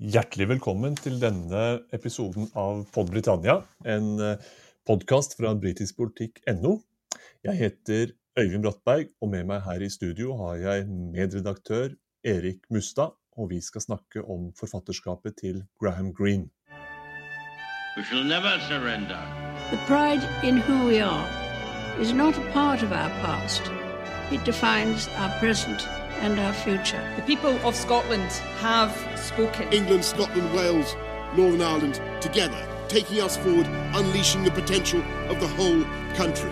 Hjertelig 0.00 0.46
velkommen 0.48 0.94
til 0.96 1.18
denne 1.20 1.82
episoden 1.92 2.46
av 2.56 2.86
Pod 2.88 3.10
Britannia, 3.12 3.58
en 3.84 4.14
podkast 4.88 5.34
fra 5.36 5.50
britiskpolitikk.no. 5.60 6.70
Jeg 7.44 7.58
heter 7.58 8.14
Øyvind 8.40 8.64
Brattberg, 8.64 9.10
og 9.20 9.28
med 9.34 9.44
meg 9.50 9.60
her 9.66 9.84
i 9.84 9.90
studio 9.92 10.38
har 10.38 10.56
jeg 10.62 10.86
medredaktør 10.88 11.92
Erik 12.24 12.64
Mustad, 12.72 13.12
og 13.36 13.50
vi 13.52 13.60
skal 13.60 13.84
snakke 13.84 14.24
om 14.24 14.48
forfatterskapet 14.56 15.36
til 15.36 15.60
Graham 15.76 16.14
Greene. 16.16 16.48
We 17.98 18.02
shall 18.08 18.24
never 18.24 18.56
surrender. 18.72 19.20
The 19.68 19.80
pride 19.84 20.24
in 20.40 20.64
who 20.64 20.88
we 20.88 21.04
are 21.04 21.28
is 22.00 22.14
not 22.14 22.38
a 22.38 22.52
part 22.56 22.82
of 22.82 22.90
our 22.90 23.12
past. 23.20 23.89
It 24.30 24.44
defines 24.44 25.08
our 25.18 25.30
present 25.40 25.88
and 26.20 26.38
our 26.38 26.52
future. 26.52 27.02
The 27.16 27.22
people 27.22 27.50
of 27.66 27.74
Scotland 27.74 28.30
have 28.62 28.94
spoken. 29.18 29.66
England, 29.72 30.04
Scotland, 30.04 30.54
Wales, 30.54 30.94
Northern 31.36 31.60
Ireland 31.60 32.00
together, 32.20 32.62
taking 32.86 33.20
us 33.20 33.36
forward, 33.36 33.66
unleashing 33.92 34.44
the 34.44 34.52
potential 34.52 35.02
of 35.28 35.40
the 35.40 35.48
whole 35.48 35.82
country. 36.14 36.48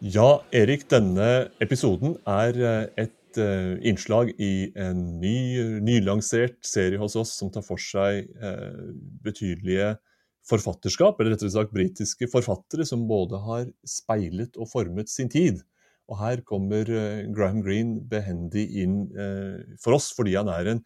Ja, 0.00 0.40
Erik, 0.50 0.88
denne 0.90 1.50
episoden 1.60 2.18
er 2.26 2.58
eh, 2.58 3.06
et 3.06 3.38
eh, 3.38 3.78
innslag 3.86 4.34
i 4.38 4.72
en 4.74 5.20
ny, 5.22 5.78
nylansert 5.78 6.58
serie 6.66 6.98
hos 6.98 7.14
oss 7.14 7.38
som 7.38 7.54
tar 7.54 7.62
for 7.66 7.78
seg 7.78 8.26
eh, 8.42 8.78
betydelige 9.22 9.94
forfatterskap, 10.48 11.18
eller 11.20 11.34
rettere 11.34 11.52
sagt 11.52 11.74
britiske 11.74 12.28
forfattere 12.32 12.86
som 12.88 13.06
både 13.08 13.40
har 13.44 13.66
speilet 13.86 14.56
og 14.56 14.70
formet 14.70 15.10
sin 15.12 15.30
tid. 15.32 15.60
Og 16.08 16.16
her 16.22 16.40
kommer 16.48 16.88
Graham 17.36 17.60
Greene 17.64 18.00
behendig 18.08 18.64
inn 18.80 19.02
for 19.82 19.98
oss, 19.98 20.08
fordi 20.16 20.38
han 20.38 20.48
er 20.48 20.70
en, 20.72 20.80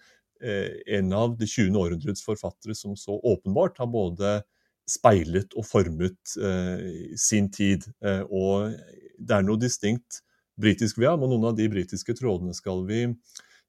en 0.99 1.13
av 1.15 1.37
det 1.39 1.47
20. 1.47 1.77
århundrets 1.79 2.25
forfattere 2.27 2.75
som 2.75 2.97
så 2.99 3.21
åpenbart 3.23 3.79
har 3.79 3.87
både 3.93 4.41
speilet 4.91 5.55
og 5.55 5.63
formet 5.69 6.35
sin 7.15 7.47
tid. 7.55 7.87
og 8.27 8.75
det 9.23 9.39
er 9.39 9.47
noe 9.47 9.63
distinkt 9.63 10.25
britisk 10.59 10.99
ved 10.99 11.13
ham, 11.13 11.23
og 11.25 11.33
noen 11.33 11.53
av 11.53 11.57
de 11.59 11.69
britiske 11.71 12.17
trådene 12.19 12.55
skal 12.57 12.83
vi, 12.89 13.05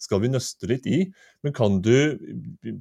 skal 0.03 0.21
vi 0.23 0.31
nøste 0.33 0.69
litt 0.69 0.87
i. 0.89 0.99
Men 1.43 1.55
kan 1.55 1.79
du 1.83 1.95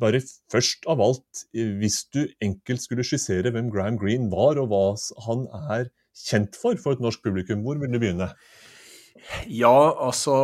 bare 0.01 0.23
først 0.53 0.87
av 0.91 1.03
alt, 1.05 1.45
hvis 1.53 2.03
du 2.15 2.25
enkelt 2.45 2.85
skulle 2.85 3.07
skissere 3.07 3.55
hvem 3.55 3.71
Graham 3.73 3.99
Greene 4.01 4.31
var, 4.33 4.61
og 4.61 4.71
hva 4.73 4.85
han 5.29 5.47
er 5.73 5.89
kjent 6.27 6.59
for 6.59 6.79
for 6.81 6.97
et 6.97 7.05
norsk 7.05 7.23
publikum, 7.25 7.65
hvor 7.65 7.81
vil 7.81 7.93
du 7.93 8.01
begynne? 8.03 8.33
Ja, 9.47 9.93
altså 10.03 10.35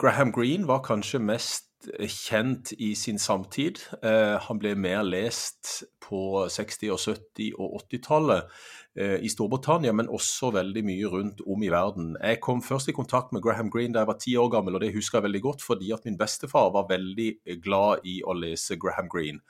Graham 0.00 0.32
Greene 0.34 0.68
var 0.68 0.82
kanskje 0.86 1.22
mest 1.22 1.63
kjent 2.08 2.72
i 2.78 2.92
sin 2.98 3.18
samtid. 3.18 3.80
Eh, 4.02 4.36
han 4.40 4.60
ble 4.60 4.74
mer 4.78 5.02
lest 5.06 5.84
på 6.04 6.46
60-, 6.50 6.90
og 6.94 7.00
70- 7.00 7.52
og 7.58 7.76
80-tallet 7.82 8.50
eh, 8.98 9.18
i 9.24 9.30
Storbritannia, 9.32 9.92
men 9.96 10.10
også 10.12 10.52
veldig 10.54 10.84
mye 10.86 11.12
rundt 11.12 11.44
om 11.46 11.62
i 11.64 11.70
verden. 11.72 12.14
Jeg 12.20 12.42
kom 12.44 12.62
først 12.64 12.90
i 12.92 12.96
kontakt 12.96 13.32
med 13.32 13.44
Graham 13.44 13.72
Greene 13.72 13.96
da 13.96 14.04
jeg 14.04 14.12
var 14.12 14.20
ti 14.22 14.36
år 14.40 14.50
gammel, 14.56 14.76
og 14.76 14.84
det 14.84 14.94
husker 14.96 15.20
jeg 15.20 15.28
veldig 15.28 15.44
godt 15.48 15.64
fordi 15.64 15.92
at 15.96 16.04
min 16.08 16.18
bestefar 16.20 16.72
var 16.74 16.90
veldig 16.90 17.30
glad 17.64 18.04
i 18.08 18.20
å 18.24 18.36
lese 18.36 18.80
Graham 18.80 19.10
Greene. 19.12 19.44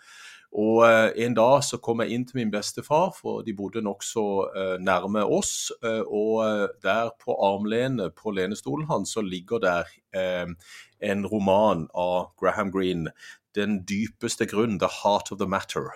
Og 0.54 0.84
eh, 0.86 1.10
En 1.26 1.34
dag 1.34 1.64
så 1.66 1.80
kom 1.82 2.02
jeg 2.02 2.14
inn 2.14 2.24
til 2.26 2.38
min 2.38 2.52
bestefar, 2.52 3.10
for 3.16 3.42
de 3.46 3.54
bodde 3.58 3.82
nokså 3.82 4.24
eh, 4.54 4.76
nærme 4.78 5.24
oss. 5.26 5.72
Eh, 5.82 6.02
og 6.06 6.70
der 6.84 7.10
på 7.20 7.34
armlenet 7.34 8.14
på 8.14 8.30
lenestolen 8.34 8.86
hans 8.90 9.16
så 9.16 9.24
ligger 9.24 9.62
der 9.62 9.90
en 10.14 11.26
roman 11.26 11.88
av 11.94 12.30
Graham 12.38 12.70
Greene. 12.70 13.10
'Den 13.54 13.82
dypeste 13.82 14.46
grunn', 14.46 14.78
'The 14.78 14.90
Heart 15.02 15.32
of 15.32 15.38
the 15.38 15.46
Matter'. 15.46 15.90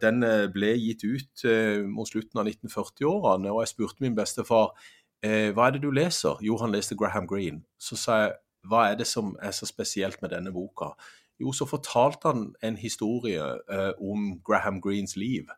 Den 0.00 0.20
ble 0.52 0.70
gitt 0.80 1.04
ut 1.04 1.44
mot 1.88 2.08
slutten 2.08 2.40
av 2.40 2.46
1940-årene, 2.46 3.52
og 3.52 3.60
jeg 3.60 3.68
spurte 3.68 4.00
min 4.00 4.16
bestefar 4.16 4.72
hva 5.20 5.66
er 5.66 5.76
det 5.76 5.82
du 5.82 5.90
leser. 5.90 6.40
Jo, 6.40 6.56
han 6.56 6.72
leste 6.72 6.96
Graham 6.96 7.28
Greene. 7.28 7.60
Så 7.76 7.96
sa 8.00 8.18
jeg 8.22 8.32
hva 8.64 8.90
er 8.90 8.96
det 8.96 9.06
som 9.06 9.36
er 9.42 9.52
så 9.52 9.68
spesielt 9.68 10.22
med 10.22 10.32
denne 10.32 10.52
boka? 10.52 10.94
Jo, 11.40 11.52
så 11.52 11.66
fortalte 11.68 12.30
han 12.32 12.46
en 12.64 12.76
historie 12.80 13.44
eh, 13.44 13.92
om 14.00 14.38
Graham 14.46 14.80
Greens 14.80 15.16
liv. 15.16 15.50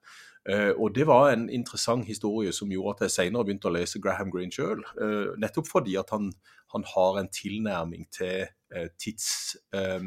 Eh, 0.49 0.73
og 0.77 0.95
det 0.95 1.07
var 1.07 1.31
en 1.31 1.49
interessant 1.51 2.07
historie 2.07 2.53
som 2.53 2.71
gjorde 2.73 2.97
at 2.97 3.07
jeg 3.07 3.15
senere 3.15 3.45
begynte 3.45 3.69
å 3.69 3.75
lese 3.75 4.01
Graham 4.01 4.31
Green 4.33 4.53
sjøl. 4.55 4.81
Eh, 4.97 5.35
nettopp 5.41 5.69
fordi 5.69 5.99
at 6.01 6.09
han, 6.15 6.31
han, 6.73 6.87
har 6.95 7.19
en 7.21 7.29
tilnærming 7.29 8.07
til 8.15 8.47
eh, 8.73 8.89
tids, 8.99 9.59
eh, 9.77 10.01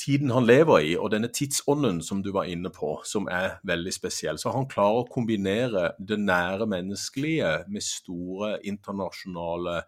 tiden 0.00 0.34
han 0.36 0.46
lever 0.46 0.84
i, 0.90 0.92
og 0.96 1.10
denne 1.14 1.32
tidsånden 1.32 2.02
som 2.04 2.20
du 2.22 2.30
var 2.36 2.50
inne 2.52 2.70
på, 2.74 2.98
som 3.08 3.30
er 3.32 3.58
veldig 3.64 3.94
spesiell. 3.96 4.38
Så 4.38 4.52
han 4.52 4.68
klarer 4.68 5.02
å 5.02 5.08
kombinere 5.10 5.94
det 5.98 6.20
nære 6.20 6.68
menneskelige 6.68 7.54
med 7.72 7.86
store 7.86 8.58
internasjonale 8.68 9.80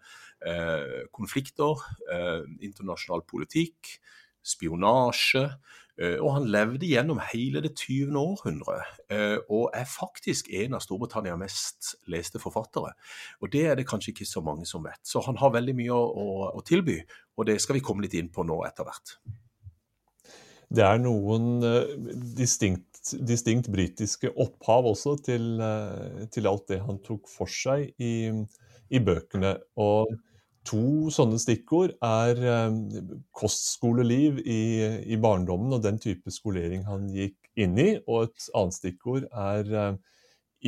eh, 0.49 1.05
konflikter, 1.13 1.87
internasjonal 2.59 3.23
politikk 3.29 3.95
spionasje. 4.43 5.47
Eh, 6.01 6.15
og 6.17 6.31
han 6.39 6.47
levde 6.49 6.87
gjennom 6.89 7.19
hele 7.29 7.61
det 7.61 7.75
20. 7.77 8.15
århundre, 8.17 8.79
eh, 9.13 9.37
og 9.45 9.69
er 9.77 9.85
faktisk 9.85 10.49
en 10.49 10.73
av 10.73 10.81
Storbritannias 10.81 11.37
mest 11.37 11.91
leste 12.09 12.41
forfattere. 12.41 12.95
Og 13.41 13.51
det 13.53 13.67
er 13.69 13.77
det 13.77 13.85
kanskje 13.89 14.09
ikke 14.15 14.25
så 14.25 14.41
mange 14.41 14.65
som 14.65 14.81
vet. 14.87 15.01
Så 15.05 15.21
han 15.27 15.37
har 15.37 15.53
veldig 15.53 15.75
mye 15.77 15.93
å, 15.93 16.49
å, 16.49 16.65
tilby, 16.65 16.97
og 17.37 17.45
det 17.45 17.59
skal 17.61 17.77
vi 17.77 17.85
komme 17.85 18.07
litt 18.07 18.17
inn 18.17 18.33
på 18.33 18.45
nå 18.47 18.57
etter 18.65 18.89
hvert. 18.89 19.15
Det 20.73 20.81
er 20.81 20.97
noen 20.97 21.61
uh, 21.61 21.85
distinkt, 22.33 23.13
distinkt, 23.21 23.69
britiske 23.69 24.31
opphav 24.33 24.87
også 24.89 25.19
til, 25.21 25.61
til, 26.33 26.49
alt 26.49 26.65
det 26.71 26.79
han 26.81 26.97
tok 27.05 27.29
for 27.29 27.51
seg 27.51 27.91
i, 28.01 28.31
i 28.89 29.01
bøkene. 29.03 29.59
og 29.77 30.09
To 30.69 31.11
sånne 31.11 31.39
stikkord 31.41 31.95
er 32.05 32.39
eh, 32.39 32.77
kostskoleliv 33.35 34.39
i, 34.39 34.63
i, 35.11 35.19
barndommen 35.19 35.75
og 35.75 35.83
den 35.83 35.99
type 35.99 36.31
skolering 36.31 36.85
han 36.87 37.09
gikk 37.11 37.35
inn 37.59 37.75
i. 37.81 37.89
Og 38.07 38.29
et 38.29 38.49
annet 38.55 38.77
stikkord 38.77 39.25
er 39.27 39.73
eh, 39.81 39.97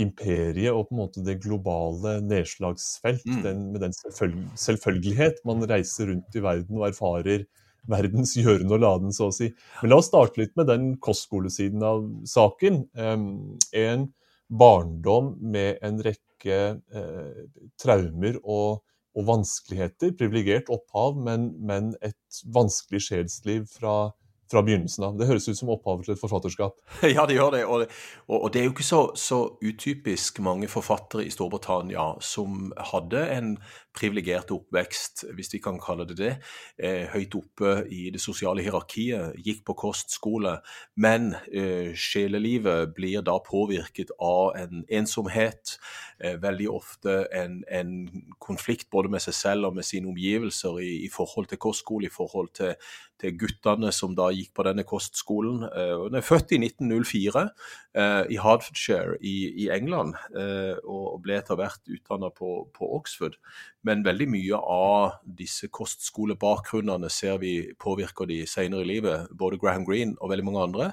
imperiet 0.03 0.73
og 0.73 0.89
på 0.89 0.95
en 0.95 0.99
måte 0.99 1.23
det 1.23 1.37
globale 1.45 2.17
nedslagsfelt. 2.25 3.23
Mm. 3.23 3.43
Den, 3.45 3.61
med 3.71 3.85
den 3.85 3.95
selvfølg 3.95 4.41
selvfølgelighet 4.59 5.39
man 5.47 5.63
reiser 5.69 6.11
rundt 6.11 6.35
i 6.35 6.43
verden 6.43 6.81
og 6.81 6.89
erfarer 6.89 7.47
verdens 7.87 8.33
gjøren 8.35 8.73
og 8.73 8.81
laden, 8.81 9.13
så 9.13 9.29
å 9.29 9.35
si. 9.35 9.51
Men 9.81 9.93
la 9.93 10.01
oss 10.01 10.09
starte 10.09 10.41
litt 10.41 10.55
med 10.59 10.67
den 10.71 10.91
kostskolesiden 10.99 11.83
av 11.85 12.03
saken. 12.27 12.83
en 12.97 14.07
barndom 14.49 15.35
med 15.41 15.79
en 15.85 16.01
rekke 16.05 16.57
eh, 16.77 17.39
traumer 17.81 18.37
og 18.43 18.83
og 19.15 19.27
vanskeligheter. 19.29 20.13
Privilegert 20.19 20.69
opphav, 20.73 21.17
men, 21.17 21.51
men, 21.65 21.93
et 22.05 22.43
vanskelig 22.53 23.05
sjelsliv 23.07 23.65
fra, 23.71 24.11
fra 24.51 24.63
begynnelsen 24.65 25.07
av. 25.07 25.15
Det 25.19 25.29
høres 25.29 25.47
ut 25.49 25.59
som 25.59 25.71
opphavet 25.73 26.07
til 26.07 26.15
et 26.15 26.21
forfatterskap. 26.21 26.77
Ja, 27.15 27.25
det 27.27 27.39
gjør 27.39 27.55
det. 27.55 27.63
Og, 27.65 27.87
og, 28.27 28.37
og 28.37 28.53
det 28.53 28.61
er 28.61 28.69
jo 28.69 28.75
ikke 28.75 28.87
så, 28.87 29.01
så, 29.19 29.41
utypisk 29.63 30.41
mange 30.45 30.69
forfattere 30.71 31.25
i 31.25 31.33
Storbritannia 31.33 32.13
som 32.23 32.71
hadde 32.93 33.23
en 33.37 33.55
privilegert 33.95 34.51
oppvekst, 34.53 35.25
hvis 35.35 35.53
vi 35.53 35.61
kan 35.63 35.79
kalle 35.81 36.05
det 36.09 36.17
det. 36.19 36.33
Eh, 36.77 37.05
høyt 37.13 37.35
oppe 37.39 37.75
i 37.91 38.09
det 38.13 38.21
sosiale 38.21 38.63
hierarkiet, 38.65 39.37
gikk 39.45 39.63
på 39.67 39.75
kostskole. 39.85 40.57
Men 40.95 41.33
eh, 41.51 41.93
sjelelivet 41.97 42.93
blir 42.95 43.23
da 43.25 43.37
påvirket 43.43 44.13
av 44.19 44.55
en 44.59 44.83
ensomhet, 44.89 45.77
eh, 46.19 46.37
veldig 46.41 46.69
ofte 46.71 47.17
en, 47.35 47.63
en, 47.71 47.95
konflikt 48.39 48.89
både 48.91 49.09
med 49.09 49.23
seg 49.23 49.33
selv 49.33 49.69
og 49.69 49.77
med 49.77 49.87
sine 49.87 50.09
omgivelser 50.11 50.79
i, 50.83 50.91
i 51.05 51.09
forhold 51.11 51.49
til 51.49 51.61
kostskole, 51.61 52.09
i 52.09 52.13
forhold 52.13 52.51
til, 52.57 52.75
til, 53.21 53.35
guttene 53.39 53.91
som 53.95 54.15
da 54.17 54.29
gikk 54.35 54.53
på 54.55 54.65
denne 54.67 54.85
kostskolen. 54.87 55.63
Eh, 55.69 55.95
hun 56.03 56.17
er 56.19 56.25
født 56.25 56.53
i 56.55 56.61
1904 56.61 57.45
eh, 57.95 58.23
i 58.35 58.39
Hertfordshire 58.41 59.19
i, 59.21 59.35
i 59.65 59.69
England, 59.73 60.15
eh, 60.35 60.75
og 60.83 61.21
ble 61.25 61.39
etter 61.39 61.59
hvert 61.59 61.81
utdanna 61.89 62.31
på, 62.35 62.57
på 62.75 62.91
Oxford. 62.99 63.39
Men 63.85 64.05
veldig 64.05 64.27
mye 64.33 64.57
av 64.57 65.19
disse 65.37 65.69
kostskolebakgrunnene 65.73 67.09
ser 67.13 67.37
vi 67.43 67.53
påvirker 67.79 68.29
de 68.29 68.41
senere 68.49 68.85
i 68.85 68.89
livet, 68.95 69.29
både 69.37 69.59
Graham 69.61 69.85
Greene 69.85 70.17
og 70.19 70.31
veldig 70.33 70.47
mange 70.47 70.65
andre. 70.69 70.91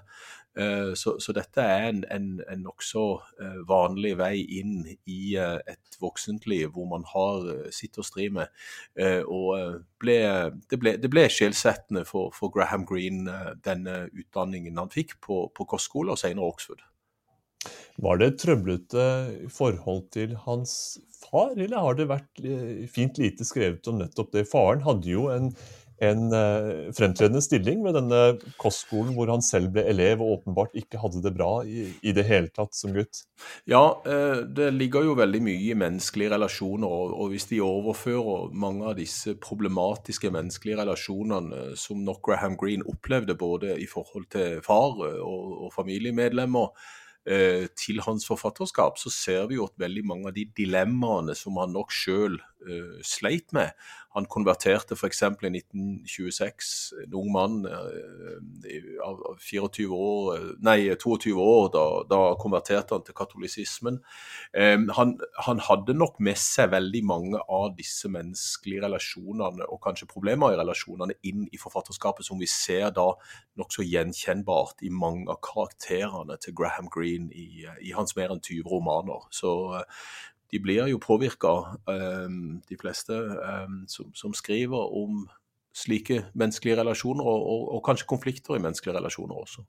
Eh, 0.58 0.94
så, 0.94 1.14
så 1.20 1.32
dette 1.32 1.64
er 1.64 1.86
en, 1.88 2.02
en, 2.12 2.26
en 2.52 2.64
nokså 2.66 3.04
eh, 3.40 3.60
vanlig 3.68 4.12
vei 4.20 4.34
inn 4.58 4.82
i 5.08 5.32
eh, 5.40 5.56
et 5.64 5.96
voksentliv 6.02 6.74
hvor 6.74 6.90
man 6.90 7.06
har 7.08 7.48
sitt 7.72 7.96
å 7.96 8.04
stri 8.04 8.28
med. 8.32 8.52
Og 9.32 9.80
ble, 10.02 10.16
det, 10.68 10.78
ble, 10.80 10.96
det 11.00 11.10
ble 11.12 11.28
skjellsettende 11.32 12.04
for, 12.08 12.34
for, 12.36 12.52
Graham 12.52 12.84
Greene, 12.88 13.54
denne 13.64 14.06
utdanningen 14.10 14.80
han 14.82 14.92
fikk 14.92 15.16
på, 15.24 15.46
på 15.56 15.68
kostskole 15.72 16.12
og 16.12 16.20
senere 16.20 16.50
Oxford. 16.52 16.82
Var 18.00 18.18
det 18.18 18.30
et 18.30 18.40
trøblete 18.40 19.04
forhold 19.52 20.06
til 20.14 20.36
hans 20.46 20.98
far, 21.20 21.52
eller 21.56 21.84
har 21.84 21.98
det 21.98 22.10
vært 22.10 22.42
fint 22.92 23.20
lite 23.20 23.46
skrevet 23.46 23.86
om 23.90 24.00
nettopp 24.00 24.32
det? 24.34 24.48
Faren 24.50 24.82
hadde 24.86 25.10
jo 25.10 25.28
en, 25.32 25.50
en 26.02 26.22
eh, 26.34 26.88
fremtredende 26.96 27.42
stilling 27.44 27.82
ved 27.84 27.94
denne 27.94 28.20
kostskolen 28.60 29.12
hvor 29.14 29.30
han 29.30 29.44
selv 29.44 29.70
ble 29.76 29.84
elev 29.90 30.22
og 30.24 30.38
åpenbart 30.38 30.74
ikke 30.78 31.00
hadde 31.02 31.22
det 31.22 31.34
bra 31.36 31.50
i, 31.68 31.84
i 32.02 32.14
det 32.16 32.24
hele 32.26 32.50
tatt 32.54 32.74
som 32.74 32.94
gutt. 32.96 33.22
Ja, 33.70 33.84
eh, 34.08 34.40
det 34.48 34.72
ligger 34.74 35.06
jo 35.06 35.18
veldig 35.18 35.42
mye 35.44 35.60
i 35.68 35.76
menneskelige 35.78 36.32
relasjoner, 36.34 37.12
og, 37.12 37.28
hvis 37.34 37.46
de 37.52 37.60
overfører 37.64 38.50
mange 38.64 38.88
av 38.88 38.96
disse 38.98 39.36
problematiske 39.42 40.32
menneskelige 40.34 40.80
relasjonene 40.80 41.76
som 41.78 42.02
nok 42.02 42.24
Graham 42.26 42.58
Greene 42.60 42.88
opplevde 42.88 43.38
både 43.38 43.76
i 43.78 43.86
forhold 43.90 44.26
til 44.32 44.58
far 44.64 44.98
og, 44.98 45.54
og 45.68 45.70
familiemedlemmer, 45.76 46.72
eh, 46.72 46.98
til 47.22 48.00
hans 48.02 48.24
forfatterskap, 48.26 48.96
så 48.98 49.10
ser 49.14 49.44
vi 49.50 49.60
jo 49.60 49.68
at 49.68 49.78
veldig 49.78 50.02
mange 50.10 50.30
av 50.30 50.34
de 50.34 50.42
dilemmaene 50.58 51.36
som 51.38 51.60
han 51.62 51.70
nok 51.70 51.94
sjøl 51.94 52.40
eh, 52.66 53.02
sleit 53.06 53.52
med, 53.56 53.72
han 54.12 54.26
konverterte 54.28 54.92
f.eks. 54.92 55.22
i 55.22 55.50
1926, 55.56 56.72
en 57.06 57.14
ung 57.16 57.30
mann 57.32 57.62
av 57.64 59.22
av 59.30 59.38
24 59.40 59.88
år, 59.88 60.40
nei, 60.64 60.94
22 61.00 61.32
år, 61.32 61.68
da, 61.72 61.84
da 62.08 62.20
konverterte 62.40 62.96
han 62.96 63.04
til 63.06 63.16
katolisismen. 63.16 63.98
Han, 64.98 65.14
han, 65.46 65.62
hadde 65.62 65.96
nok 65.96 66.18
med 66.24 66.38
seg 66.40 66.72
veldig 66.74 67.02
mange 67.08 67.40
av 67.40 67.72
disse 67.78 68.10
menneskelige 68.12 68.84
relasjonene, 68.84 69.68
og 69.68 69.80
kanskje 69.84 70.10
problemer 70.10 70.52
i 70.52 70.60
relasjonene, 70.60 71.16
inn 71.28 71.46
i 71.52 71.60
forfatterskapet, 71.60 72.26
som 72.26 72.40
vi 72.40 72.50
ser 72.50 72.90
da 72.94 73.08
nokså 73.60 73.86
gjenkjennbart 73.86 74.84
i 74.86 74.92
mange 74.92 75.28
av 75.32 75.40
karakterene 75.44 76.38
til 76.42 76.56
Graham 76.58 76.90
Greene 76.92 77.32
i, 77.32 77.64
i 77.88 77.96
hans 77.96 78.16
mer 78.18 78.34
enn 78.34 78.42
20 78.42 78.68
romaner. 78.68 79.28
Så 79.34 79.52
de 80.52 80.60
blir 80.60 80.88
jo 80.90 81.00
påvirka, 81.00 81.52
ehm, 81.88 82.60
de 82.68 82.76
fleste 82.80 83.16
ehm, 83.16 83.84
som, 83.88 84.10
som, 84.14 84.34
skriver 84.36 84.92
om 85.02 85.24
slike 85.72 86.26
menneskelige 86.36 86.76
relasjoner, 86.82 87.24
og, 87.24 87.46
og, 87.48 87.62
og, 87.76 87.84
kanskje 87.86 88.10
konflikter 88.10 88.58
i 88.58 88.60
menneskelige 88.60 88.98
relasjoner 88.98 89.38
også. 89.40 89.64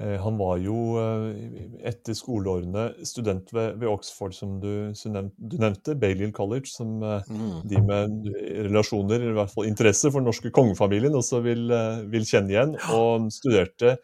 Eh, 0.00 0.16
han 0.24 0.38
var 0.40 0.56
jo 0.64 0.76
eh, 0.96 1.66
etter 1.90 2.16
skoleårene 2.16 2.86
student 3.04 3.52
ved, 3.52 3.76
ved 3.82 3.90
Oxford, 3.90 4.32
som 4.32 4.54
du, 4.62 4.88
du, 4.88 5.56
nevnte, 5.60 5.98
Balliol 6.00 6.32
College, 6.32 6.70
som 6.72 7.02
eh, 7.04 7.28
mm. 7.28 7.58
de 7.68 7.82
med 7.84 8.30
relasjoner, 8.70 9.18
eller 9.20 9.34
i 9.34 9.40
hvert 9.42 9.52
fall 9.52 9.68
interesse 9.68 10.08
for 10.08 10.24
den 10.24 10.30
norske 10.32 10.54
kongefamilien, 10.54 11.12
også 11.18 11.42
vil, 11.44 11.68
vil 12.08 12.24
kjenne 12.24 12.56
igjen. 12.56 12.74
Og 12.96 13.28
studerte 13.36 13.98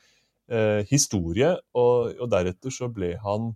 eh, 0.53 0.85
historie, 0.91 1.55
og, 1.73 2.13
og, 2.19 2.29
deretter 2.37 2.75
så 2.75 2.93
ble 2.93 3.15
han 3.25 3.55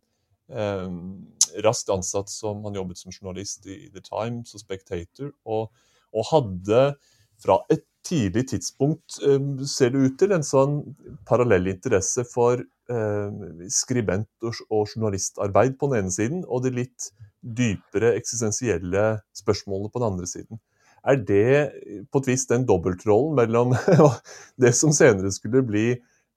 raskt 1.65 1.91
ansatt 1.93 2.29
som 2.29 2.65
Han 2.65 2.75
jobbet 2.75 2.99
som 2.99 3.13
journalist 3.13 3.67
i 3.67 3.91
The 3.93 4.03
Times 4.05 4.55
og 4.55 4.61
Spectator, 4.61 5.33
og, 5.45 5.71
og 6.13 6.29
hadde 6.33 6.83
fra 7.43 7.59
et 7.73 7.87
tidlig 8.07 8.49
tidspunkt, 8.51 9.19
eh, 9.23 9.67
ser 9.67 9.93
det 9.95 10.03
ut 10.03 10.19
til, 10.19 10.35
en 10.35 10.47
sånn 10.47 10.77
parallell 11.29 11.69
interesse 11.71 12.25
for 12.29 12.61
eh, 12.61 13.43
skribent- 13.71 14.49
og 14.49 14.91
journalistarbeid 14.91 15.79
på 15.79 15.91
den 15.91 16.03
ene 16.03 16.15
siden, 16.15 16.45
og 16.49 16.65
de 16.65 16.75
litt 16.83 17.13
dypere 17.43 18.15
eksistensielle 18.19 19.23
spørsmålene 19.37 19.91
på 19.91 20.03
den 20.03 20.11
andre 20.13 20.29
siden. 20.31 20.61
Er 21.03 21.19
det 21.19 22.07
på 22.15 22.23
et 22.23 22.29
vis 22.31 22.47
den 22.47 22.67
dobbeltrollen 22.67 23.35
mellom 23.35 23.75
det 24.63 24.71
som 24.79 24.95
senere 24.95 25.33
skulle 25.35 25.65
bli 25.67 25.87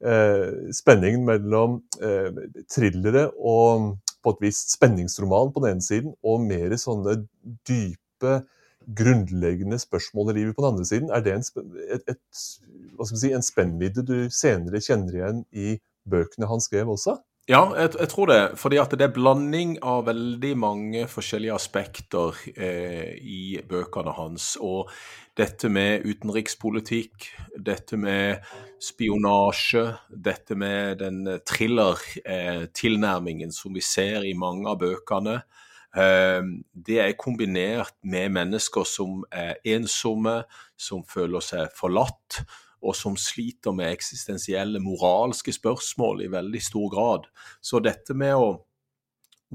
eh, 0.03 0.71
spenningen 0.75 1.25
mellom 1.27 1.79
eh, 2.01 2.31
thrillere 2.71 3.29
og 3.37 3.95
på 4.25 4.33
et 4.33 4.43
vis 4.47 4.59
spenningsroman 4.73 5.53
på 5.53 5.61
den 5.61 5.75
ene 5.75 5.85
siden, 5.85 6.15
og 6.25 6.43
mer 6.47 6.73
sånne 6.81 7.19
dype, 7.67 8.39
grunnleggende 8.85 9.77
spørsmål 9.81 10.31
i 10.31 10.39
livet 10.39 10.55
på 10.57 10.61
den 10.61 10.71
andre 10.73 10.85
siden. 10.85 11.11
Er 11.13 11.21
det 11.25 11.33
en, 11.33 11.45
et, 11.93 12.03
et, 12.09 12.19
si, 12.37 13.31
en 13.33 13.45
spennvidde 13.45 14.03
du 14.05 14.17
senere 14.33 14.81
kjenner 14.81 15.17
igjen 15.17 15.39
i 15.53 15.77
bøkene 16.09 16.49
han 16.49 16.61
skrev 16.61 16.91
også? 16.93 17.17
Ja, 17.45 17.59
jeg, 17.77 17.91
jeg, 17.99 18.07
tror 18.09 18.25
det. 18.31 18.57
Fordi 18.57 18.79
at 18.81 18.89
det 18.97 19.05
er 19.05 19.11
blanding 19.13 19.75
av 19.85 20.07
veldig 20.07 20.55
mange 20.57 21.03
forskjellige 21.05 21.53
aspekter 21.53 22.33
eh, 22.57 23.13
i 23.21 23.61
bøkene 23.69 24.09
hans. 24.17 24.57
Og 24.57 24.89
dette 25.37 25.69
med 25.69 26.01
utenrikspolitikk, 26.09 27.29
dette 27.61 28.01
med 28.01 28.41
spionasje, 28.81 29.93
dette 30.09 30.57
med 30.57 30.97
den 31.03 31.21
thriller-tilnærmingen 31.45 33.53
eh, 33.53 33.59
som 33.61 33.77
vi 33.77 33.81
ser 33.85 34.25
i 34.25 34.33
mange 34.33 34.65
av 34.71 34.79
bøkene. 34.81 35.45
Eh, 35.93 36.41
det 36.73 36.97
er 37.03 37.13
kombinert 37.13 37.93
med 38.01 38.33
mennesker 38.41 38.81
som 38.89 39.21
er 39.29 39.61
ensomme, 39.77 40.49
som 40.73 41.05
føler 41.05 41.45
seg 41.45 41.69
forlatt 41.77 42.41
og 42.81 42.95
som 42.97 43.15
sliter 43.19 43.73
med 43.75 43.93
eksistensielle 43.93 44.81
moralske 44.83 45.53
spørsmål 45.55 46.25
i 46.25 46.31
veldig 46.31 46.61
stor 46.61 46.89
grad. 46.93 47.27
Så 47.61 47.81
dette 47.83 48.15
med 48.17 48.35
å 48.35 48.49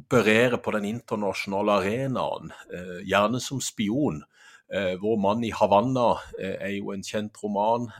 operere 0.00 0.60
på 0.62 0.72
den 0.76 0.88
internasjonale 0.90 1.80
arenaen, 1.80 2.52
eh, 2.72 3.00
gjerne 3.08 3.40
som 3.42 3.60
spion 3.60 4.22
eh, 4.70 4.94
Vår 5.02 5.18
mann 5.18 5.44
i 5.44 5.50
Havanna 5.50 6.14
eh, 6.38 6.56
er 6.60 6.74
jo 6.78 6.92
en 6.94 7.04
kjent 7.04 7.36
roman. 7.42 7.90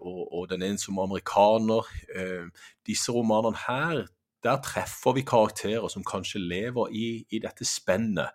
Og, 0.00 0.48
den 0.50 0.62
ensomme 0.66 1.04
amerikaner. 1.06 1.86
Disse 2.84 3.12
romanene 3.14 3.56
her, 3.62 4.00
der 4.44 4.58
treffer 4.60 5.14
vi 5.16 5.22
karakterer 5.24 5.86
som 5.88 6.04
kanskje 6.04 6.42
lever 6.42 6.90
i, 6.92 7.06
i 7.30 7.38
dette 7.40 7.64
spennet 7.64 8.34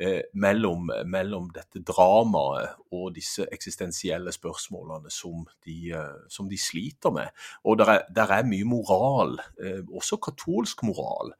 eh, 0.00 0.22
mellom, 0.34 0.90
mellom, 1.06 1.48
dette 1.54 1.82
dramaet 1.86 2.80
og 2.96 3.12
disse 3.16 3.46
eksistensielle 3.52 4.32
spørsmålene 4.34 5.12
som 5.12 5.44
de, 5.66 5.92
eh, 5.96 6.22
som 6.28 6.48
de 6.48 6.58
sliter 6.58 7.12
med. 7.14 7.28
Og 7.64 7.78
der 7.78 7.94
er, 7.96 8.06
der 8.16 8.34
er 8.38 8.48
mye 8.48 8.68
moral, 8.68 9.38
eh, 9.62 9.82
også 9.86 10.16
katolsk 10.16 10.82
moral, 10.88 11.34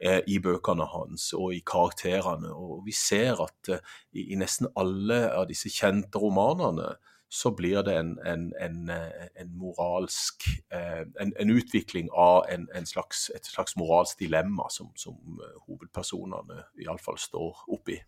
eh, 0.00 0.20
i 0.26 0.38
bøkene 0.38 0.86
hans 0.92 1.32
og 1.36 1.54
i 1.54 1.62
karakterene. 1.66 2.52
Og 2.52 2.86
vi 2.86 2.92
ser 2.92 3.42
at 3.44 3.72
eh, 3.72 3.84
i, 4.12 4.32
i 4.32 4.40
nesten 4.40 4.70
alle 4.76 5.26
av 5.32 5.48
disse 5.50 5.72
kjente 5.72 6.20
romanene 6.22 6.94
så 7.28 7.50
blir 7.58 7.82
det 7.82 7.96
en, 7.98 8.12
en, 8.26 8.48
en, 8.62 8.90
en 9.34 9.48
moralsk 9.58 10.46
en, 10.70 11.32
utvikling 11.50 12.06
av 12.14 12.46
slags, 12.86 13.30
et 13.34 13.50
slags 13.50 13.74
moralsk 13.76 14.20
dilemma 14.22 14.68
som, 14.70 14.92
som 14.94 15.18
hovedpersonene 15.66 16.62
iallfall 16.84 17.18
står 17.18 17.64
oppi. 17.74 17.98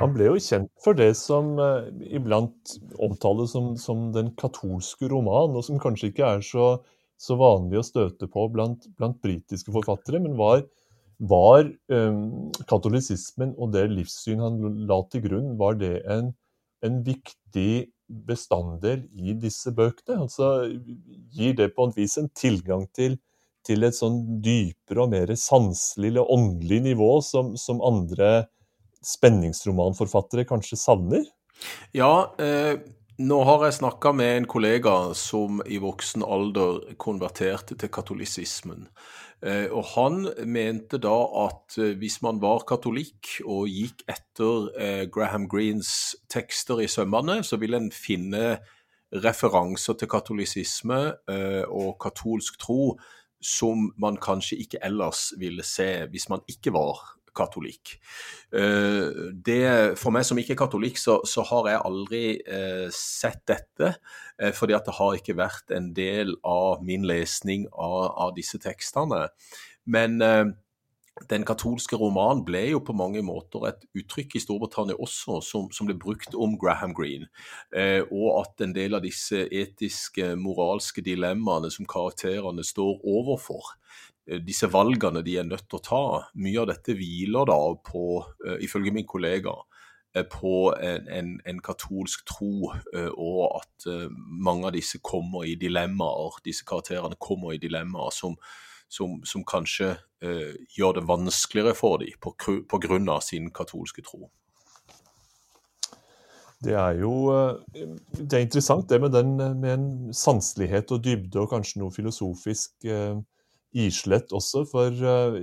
Han 0.00 0.14
ble 0.14 0.26
jo 0.32 0.40
kjent 0.42 0.70
for 0.82 0.98
det 0.98 1.12
som 1.18 1.52
eh, 1.62 1.90
iblant 2.16 2.74
omtales 3.02 3.52
som, 3.54 3.72
som, 3.78 4.08
den 4.14 4.32
katolske 4.38 5.10
roman, 5.12 5.54
og 5.54 5.64
som 5.66 5.80
kanskje 5.82 6.10
ikke 6.10 6.28
er 6.38 6.44
så, 6.46 6.68
så 7.20 7.38
vanlig 7.38 7.78
å 7.80 7.86
støte 7.86 8.28
på 8.30 8.48
blant, 8.54 8.88
blant 8.98 9.20
britiske 9.22 9.74
forfattere, 9.74 10.22
men 10.24 10.34
var, 10.40 10.64
var 11.22 11.68
um, 11.92 12.50
katolisismen 12.70 13.54
og 13.58 13.76
det 13.76 13.86
livssyn 13.92 14.42
han 14.42 14.58
la 14.90 14.98
til 15.12 15.22
grunn, 15.28 15.52
var 15.60 15.78
det 15.78 16.00
en 16.10 16.32
en 16.86 17.02
viktig 17.06 17.88
bestanddel 18.28 19.04
i 19.16 19.34
disse 19.38 19.72
bøkene. 19.74 20.22
Altså 20.26 20.68
gir 21.32 21.56
det 21.58 21.72
på 21.76 21.88
en 21.88 21.94
vis 21.96 22.18
en 22.20 22.30
tilgang 22.36 22.86
til, 22.96 23.18
til 23.66 23.86
et 23.86 23.96
sånn 23.96 24.18
dypere 24.44 25.04
og 25.04 25.12
mer 25.14 25.32
sanselig 25.38 26.12
eller 26.12 26.32
åndelig 26.34 26.82
nivå 26.90 27.12
som, 27.24 27.54
som 27.60 27.82
andre 27.84 28.48
spenningsromanforfattere 29.06 30.46
kanskje 30.48 30.78
savner? 30.78 31.24
Ja, 31.94 32.32
eh, 32.42 32.78
nå 33.22 33.38
har 33.46 33.62
jeg 33.66 33.76
snakka 33.78 34.10
med 34.16 34.36
en 34.36 34.46
kollega 34.50 34.92
som 35.18 35.60
i 35.66 35.78
voksen 35.82 36.24
alder 36.26 36.80
konverterte 37.00 37.76
til 37.78 37.90
katolisismen. 37.92 38.88
Eh, 39.42 39.66
og 39.70 39.86
han 39.94 40.26
mente 40.46 41.00
da 41.02 41.14
at 41.44 41.78
eh, 41.82 41.94
hvis 41.98 42.20
man 42.22 42.40
var 42.42 42.62
katolikk 42.68 43.40
og 43.42 43.70
gikk 43.70 44.04
etter 44.10 44.68
eh, 44.74 45.04
Graham 45.10 45.48
Greens 45.50 46.14
tekster 46.30 46.82
i 46.82 46.90
sømmene, 46.90 47.40
så 47.46 47.58
ville 47.62 47.80
en 47.82 47.90
finne 47.94 48.60
referanser 49.12 49.98
til 50.00 50.08
katolisisme 50.08 51.00
og 51.68 51.98
katolsk 52.00 52.54
tro 52.62 52.94
som 53.44 53.90
man 54.00 54.16
kanskje 54.16 54.56
ikke 54.62 54.80
ellers 54.86 55.34
ville 55.36 55.66
se 55.68 56.06
hvis 56.08 56.30
man 56.32 56.40
ikke 56.48 56.72
var 56.72 57.02
katolikk. 57.36 57.96
Det, 58.52 59.62
for 59.96 60.12
meg 60.12 60.26
som 60.28 60.38
ikke 60.40 60.52
er 60.56 60.60
katolikk, 60.60 60.98
så, 61.00 61.18
så 61.28 61.44
har 61.48 61.70
jeg 61.70 61.82
aldri 61.88 62.22
eh, 62.44 62.88
sett 62.92 63.40
dette. 63.48 63.94
Eh, 64.42 64.52
fordi 64.52 64.74
at 64.76 64.88
det 64.88 64.96
har 64.98 65.18
ikke 65.18 65.38
vært 65.38 65.72
en 65.76 65.92
del 65.96 66.34
av 66.44 66.82
min 66.84 67.06
lesning 67.08 67.68
av, 67.72 68.12
av 68.26 68.34
disse 68.36 68.60
tekstene. 68.62 69.26
Men 69.84 70.20
eh, 70.22 70.44
den 71.28 71.44
katolske 71.46 71.98
romanen 72.00 72.42
ble 72.46 72.62
jo 72.70 72.80
på 72.84 72.94
mange 72.96 73.20
måter 73.24 73.68
et 73.68 73.84
uttrykk 74.00 74.38
i 74.38 74.42
Storbritannia 74.42 74.96
også, 74.96 75.40
som, 75.44 75.68
som 75.74 75.88
ble 75.88 75.96
brukt 76.00 76.34
om 76.34 76.56
Graham 76.60 76.94
Greene. 76.96 77.28
Eh, 77.76 78.00
og 78.08 78.42
at 78.42 78.64
en 78.64 78.74
del 78.76 78.96
av 78.98 79.04
disse 79.04 79.44
etiske, 79.46 80.32
moralske 80.40 81.04
dilemmaene 81.04 81.70
som 81.72 81.88
karakterene 81.88 82.64
står 82.66 83.04
overfor, 83.04 83.76
Eh, 83.92 84.11
disse 84.46 84.68
valgene 84.70 85.22
de 85.26 85.36
er 85.40 85.46
nødt 85.48 85.68
til 85.68 85.80
å 85.80 85.84
ta. 85.86 86.02
Mye 86.38 86.62
av 86.62 86.68
dette 86.70 86.94
hviler 86.98 87.48
da 87.50 87.58
på, 87.84 88.06
uh, 88.22 88.58
ifølge 88.62 88.92
min 88.94 89.06
kollega, 89.08 89.54
eh, 90.14 90.26
på 90.28 90.72
en, 90.76 91.08
en, 91.08 91.32
en 91.48 91.62
katolsk 91.64 92.26
tro, 92.28 92.72
eh, 92.94 93.10
og 93.10 93.62
at 93.62 93.88
eh, 93.90 94.10
mange 94.12 94.68
av 94.68 94.76
disse 94.76 95.00
kommer 95.02 95.48
i 95.48 95.56
dilemmaer, 95.58 96.38
disse 96.46 96.66
karakterene 96.68 97.18
kommer 97.18 97.56
i 97.56 97.62
dilemmaer 97.62 98.14
som, 98.14 98.36
som, 98.92 99.18
som 99.24 99.42
kanskje 99.48 99.94
uh, 99.96 100.52
gjør 100.76 101.00
det 101.00 101.08
vanskeligere 101.08 101.74
for 101.74 102.02
dem 102.02 102.14
på, 102.20 102.80
grunn 102.84 103.08
av 103.10 103.24
sin 103.24 103.50
katolske 103.50 104.04
tro. 104.04 104.28
Det 106.62 106.74
er 106.78 107.00
jo 107.00 107.12
eh, 107.34 107.88
det 108.14 108.36
er 108.36 108.44
interessant 108.44 108.88
det 108.90 109.00
med, 109.02 109.12
den, 109.16 109.34
eh, 109.40 109.54
med 109.58 109.72
en 109.74 110.14
sanselighet 110.14 110.92
og 110.94 111.02
dybde 111.04 111.42
og 111.42 111.50
kanskje 111.50 111.82
noe 111.82 111.94
filosofisk 111.94 112.86
eh, 112.86 113.16
islett 113.72 114.32
også. 114.34 114.64
For 114.70 114.90
eh, 114.92 115.38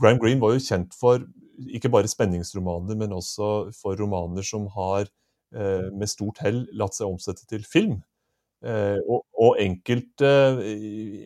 Graham 0.00 0.20
Greene 0.22 0.42
var 0.42 0.56
jo 0.56 0.64
kjent 0.64 0.96
for 0.98 1.24
ikke 1.72 1.90
bare 1.92 2.10
spenningsromaner, 2.10 2.98
men 3.00 3.14
også 3.16 3.70
for 3.78 3.96
romaner 3.96 4.44
som 4.44 4.66
har 4.74 5.06
eh, 5.54 5.88
med 5.92 6.10
stort 6.10 6.42
hell 6.44 6.66
latt 6.76 6.96
seg 6.98 7.08
omsette 7.08 7.46
til 7.48 7.64
film. 7.66 8.00
Eh, 8.64 8.98
og 9.06 9.22
og 9.36 9.58
enkelte, 9.60 10.28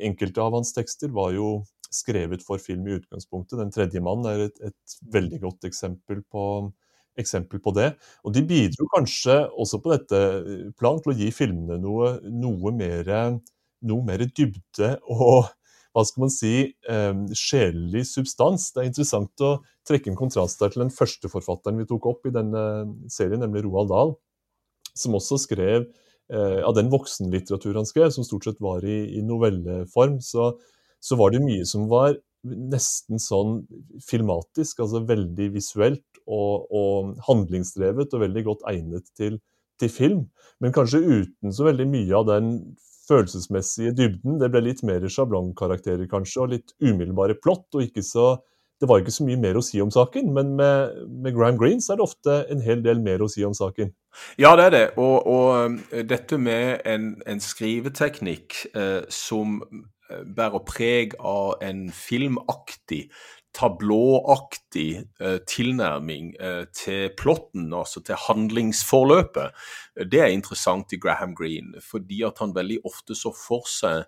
enkelte 0.03 0.43
av 0.43 0.57
hans 0.57 0.73
tekster 0.75 1.13
var 1.15 1.31
jo 1.33 1.61
skrevet 1.95 2.43
for 2.43 2.59
film 2.63 2.89
i 2.89 2.97
utgangspunktet. 2.99 3.59
'Den 3.59 3.71
tredje 3.75 4.03
mann' 4.03 4.27
er 4.27 4.47
et, 4.49 4.59
et 4.67 4.97
veldig 5.15 5.41
godt 5.41 5.65
eksempel 5.69 6.23
på, 6.27 6.45
eksempel 7.19 7.63
på 7.63 7.73
det. 7.77 7.93
Og 8.25 8.35
de 8.35 8.43
bidro 8.47 8.87
kanskje 8.97 9.39
også 9.51 9.81
på 9.83 9.95
dette 9.95 10.21
plan 10.79 11.01
til 11.03 11.15
å 11.15 11.17
gi 11.19 11.31
filmene 11.35 11.79
noe, 11.83 12.17
noe, 12.31 12.75
mer, 12.75 13.11
noe 13.83 14.07
mer 14.07 14.27
dybde 14.27 14.97
og 15.11 15.51
hva 15.95 16.05
skal 16.07 16.25
man 16.25 16.33
si, 16.33 16.55
eh, 16.89 17.15
sjelelig 17.35 18.05
substans. 18.13 18.71
Det 18.73 18.83
er 18.83 18.91
interessant 18.91 19.43
å 19.43 19.59
trekke 19.89 20.13
en 20.13 20.19
kontrast 20.19 20.61
der 20.63 20.71
til 20.71 20.85
den 20.85 20.95
første 20.95 21.31
forfatteren 21.33 21.81
vi 21.81 21.89
tok 21.91 22.07
opp 22.07 22.27
i 22.27 22.35
denne 22.35 22.63
serien, 23.11 23.43
nemlig 23.43 23.65
Roald 23.67 23.91
Dahl, 23.91 24.15
som 24.95 25.17
også 25.19 25.41
skrev 25.43 25.89
eh, 26.31 26.61
av 26.63 26.77
den 26.79 26.91
voksenlitteratur 26.93 27.79
han 27.81 27.89
skrev, 27.89 28.11
som 28.15 28.27
stort 28.27 28.47
sett 28.47 28.61
var 28.63 28.87
i, 28.87 29.03
i 29.19 29.23
novelleform, 29.27 30.21
så, 30.23 30.53
så 31.03 31.19
var 31.19 31.35
det 31.35 31.43
mye 31.45 31.67
som 31.67 31.89
var 31.91 32.15
nesten 32.47 33.21
sånn 33.21 33.65
filmatisk, 34.07 34.81
altså 34.81 35.03
veldig 35.09 35.51
visuelt 35.57 36.23
og, 36.25 36.71
og 36.71 37.17
handlingsdrevet 37.27 38.15
og 38.15 38.23
veldig 38.23 38.45
godt 38.47 38.65
egnet 38.71 39.11
til, 39.19 39.41
til 39.81 39.93
film, 39.93 40.23
men 40.63 40.75
kanskje 40.77 41.03
uten 41.03 41.53
så 41.57 41.67
veldig 41.67 41.89
mye 41.91 42.15
av 42.17 42.31
den 42.31 42.55
følelsesmessige 43.11 43.95
dybden. 43.99 44.39
Det 44.41 44.51
ble 44.53 44.65
litt 44.69 44.85
mer 44.87 45.05
sjablongkarakterer, 45.05 46.07
kanskje, 46.11 46.45
og 46.45 46.55
litt 46.55 46.75
umiddelbare 46.79 47.37
plott. 47.43 47.69
og 47.75 47.85
ikke 47.85 48.07
så 48.07 48.37
det 48.81 48.89
var 48.89 49.03
ikke 49.03 49.13
så 49.13 49.27
mye 49.29 49.37
mer 49.37 49.59
å 49.61 49.63
si 49.65 49.77
om 49.85 49.91
saken, 49.93 50.31
men 50.33 50.55
med, 50.57 50.95
med 51.21 51.35
Graham 51.37 51.59
Greene 51.61 51.85
så 51.85 51.93
er 51.93 51.99
det 52.01 52.07
ofte 52.07 52.37
en 52.49 52.63
hel 52.65 52.81
del 52.81 53.03
mer 53.05 53.21
å 53.21 53.29
si 53.29 53.45
om 53.45 53.53
saken. 53.53 53.93
Ja, 54.41 54.55
det 54.57 54.71
er 54.71 54.73
det. 54.73 54.87
Og, 54.97 55.27
og 55.29 56.01
dette 56.09 56.39
med 56.41 56.81
en, 56.89 57.11
en 57.29 57.43
skriveteknikk 57.45 58.57
eh, 58.73 59.03
som 59.13 59.61
bærer 60.11 60.65
preg 60.67 61.15
av 61.21 61.61
en 61.65 61.89
filmaktig, 61.95 63.05
tablåaktig 63.57 65.05
eh, 65.21 65.39
tilnærming 65.49 66.35
eh, 66.41 66.65
til 66.77 67.11
plotten, 67.19 67.73
altså 67.75 68.03
til 68.07 68.19
handlingsforløpet. 68.29 69.57
Det 70.11 70.21
er 70.21 70.35
interessant 70.35 70.93
i 70.93 71.01
Graham 71.03 71.35
Greene, 71.35 71.83
fordi 71.83 72.23
at 72.27 72.39
han 72.43 72.55
veldig 72.55 72.81
ofte 72.87 73.19
så 73.19 73.35
for 73.35 73.67
seg 73.71 74.05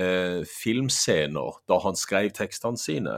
eh, 0.00 0.42
filmscener 0.48 1.60
da 1.68 1.78
han 1.84 1.96
skrev 1.98 2.30
tekstene 2.36 2.80
sine. 2.80 3.16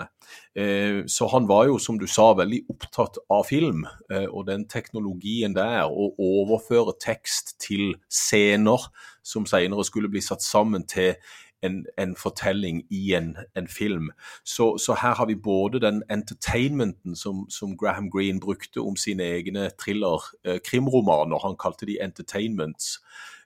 Eh, 0.59 1.05
så 1.07 1.29
han 1.33 1.49
var 1.49 1.69
jo, 1.71 1.79
som 1.83 1.99
du 1.99 2.07
sa, 2.11 2.33
veldig 2.39 2.65
opptatt 2.73 3.21
av 3.31 3.47
film, 3.49 3.85
eh, 4.13 4.27
og 4.27 4.49
den 4.51 4.67
teknologien 4.71 5.57
der, 5.57 5.87
å 5.89 6.13
overføre 6.19 6.97
tekst 7.03 7.57
til 7.63 7.95
scener 8.11 8.89
som 9.23 9.47
senere 9.49 9.85
skulle 9.85 10.11
bli 10.11 10.23
satt 10.25 10.45
sammen 10.45 10.87
til 10.89 11.15
en, 11.63 11.87
en, 11.99 12.15
fortelling 12.17 12.83
i 12.91 13.15
en, 13.15 13.37
en 13.57 13.69
film. 13.69 14.11
Så, 14.45 14.79
så, 14.79 14.95
her 14.95 15.15
har 15.15 15.27
vi 15.27 15.35
både 15.35 15.81
den 15.81 16.03
entertainmenten 16.11 17.17
som, 17.17 17.47
som 17.51 17.77
Graham 17.79 18.11
Greene 18.11 18.41
brukte 18.41 18.81
om 18.81 18.97
sine 18.97 19.23
egne 19.23 19.71
thriller-krimromaner, 19.83 21.43
han 21.43 21.59
kalte 21.59 21.87
de 21.87 21.99
entertainments 22.03 22.99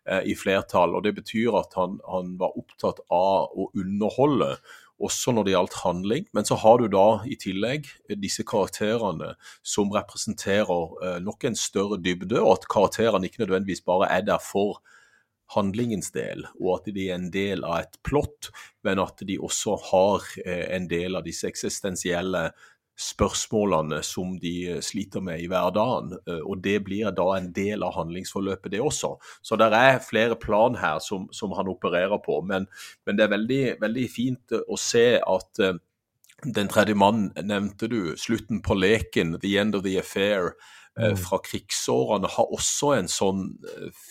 eh, 0.08 0.22
i 0.24 0.36
flertall. 0.36 0.94
og 0.94 1.04
Det 1.04 1.14
betyr 1.14 1.58
at 1.58 1.76
han, 1.76 1.98
han, 2.08 2.36
var 2.40 2.56
opptatt 2.58 3.02
av 3.10 3.52
å 3.56 3.70
underholde, 3.74 4.56
også 5.02 5.32
når 5.34 5.44
det 5.44 5.54
gjaldt 5.56 5.80
handling. 5.82 6.26
Men 6.36 6.46
så 6.46 6.54
har 6.62 6.78
du 6.78 6.86
da 6.92 7.22
i 7.26 7.34
tillegg 7.40 7.88
disse 8.22 8.44
karakterene 8.46 9.34
som 9.66 9.90
representerer 9.94 10.98
eh, 11.02 11.20
nok 11.24 11.48
en 11.48 11.58
større 11.58 11.98
dybde, 11.98 12.38
og 12.42 12.60
at 12.60 12.68
karakterene 12.70 13.26
ikke 13.26 13.42
nødvendigvis 13.46 13.86
bare 13.88 14.10
er 14.12 14.26
der 14.28 14.42
for 14.42 14.82
handlingens 15.54 16.12
del, 16.14 16.46
og 16.60 16.80
at 16.80 16.92
de 16.94 17.08
er 17.08 17.18
en 17.18 17.30
del 17.32 17.64
av 17.68 17.82
et 17.84 17.98
plott, 18.06 18.50
men 18.86 19.00
at 19.02 19.22
de 19.26 19.38
også 19.38 19.78
har 19.90 20.28
en 20.44 20.88
del 20.90 21.18
av 21.18 21.26
disse 21.26 21.48
eksistensielle 21.48 22.50
spørsmålene 22.98 24.02
som 24.04 24.34
de 24.40 24.80
sliter 24.84 25.22
med 25.24 25.40
i 25.40 25.48
hverdagen. 25.50 26.12
Og 26.44 26.60
det 26.62 26.78
blir 26.86 27.10
da 27.16 27.28
en 27.36 27.48
del 27.54 27.82
av 27.82 27.96
handlingsforløpet, 27.96 28.72
det 28.74 28.82
også. 28.84 29.14
Så 29.42 29.56
det 29.60 29.70
er 29.72 30.02
flere 30.04 30.36
plan 30.36 30.76
her 30.78 31.00
som, 31.02 31.28
som 31.32 31.54
han 31.56 31.70
opererer 31.72 32.20
på, 32.24 32.42
men, 32.46 32.68
men 33.06 33.18
det 33.18 33.26
er 33.26 33.32
veldig, 33.36 33.62
veldig, 33.82 34.06
fint 34.12 34.54
å 34.60 34.78
se 34.78 35.06
at 35.18 35.64
den 36.42 36.68
tredje 36.68 36.94
mannen 36.98 37.30
nevnte 37.46 37.88
du, 37.88 38.14
slutten 38.18 38.62
på 38.62 38.76
leken, 38.76 39.38
the 39.40 39.56
end 39.58 39.76
of 39.78 39.84
the 39.86 39.96
affair. 39.98 40.52
Fra 40.92 41.38
krigsårene 41.40 42.28
har 42.28 42.50
også 42.52 42.90
en 42.98 43.06
sånn 43.08 43.46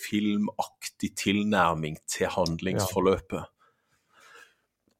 filmaktig 0.01 1.11
tilnærming 1.19 1.99
til 2.09 2.31
handlingsforløpet. 2.33 3.45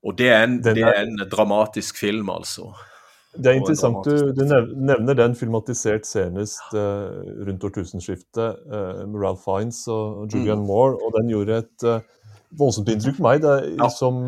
Og 0.05 0.17
det 0.17 0.29
er, 0.33 0.43
en, 0.45 0.59
det 0.61 0.77
er 0.81 1.03
en 1.03 1.21
dramatisk 1.29 1.99
film, 2.01 2.29
altså. 2.33 2.71
Det 3.31 3.47
er 3.47 3.59
interessant 3.61 4.03
du, 4.03 4.31
du, 4.35 4.41
nevner 4.43 5.15
den 5.15 5.37
filmatisert 5.39 6.07
senest 6.09 6.73
uh, 6.75 7.21
rundt 7.47 7.63
årtusenskiftet 7.63 8.65
uh, 8.67 9.03
med 9.07 9.21
Ralph 9.21 9.45
Fiennes 9.45 9.85
og, 9.87 10.25
Julian 10.33 10.59
mm. 10.59 10.65
Moore, 10.67 10.97
og 10.99 11.13
den 11.15 11.31
gjorde 11.31 11.61
et 11.61 11.85
uh, 11.87 12.01
voldsomt 12.59 12.91
inntrykk 12.91 13.21
på 13.21 13.27
meg 13.29 13.45
det, 13.45 13.53
ja. 13.77 13.87
som, 13.93 14.25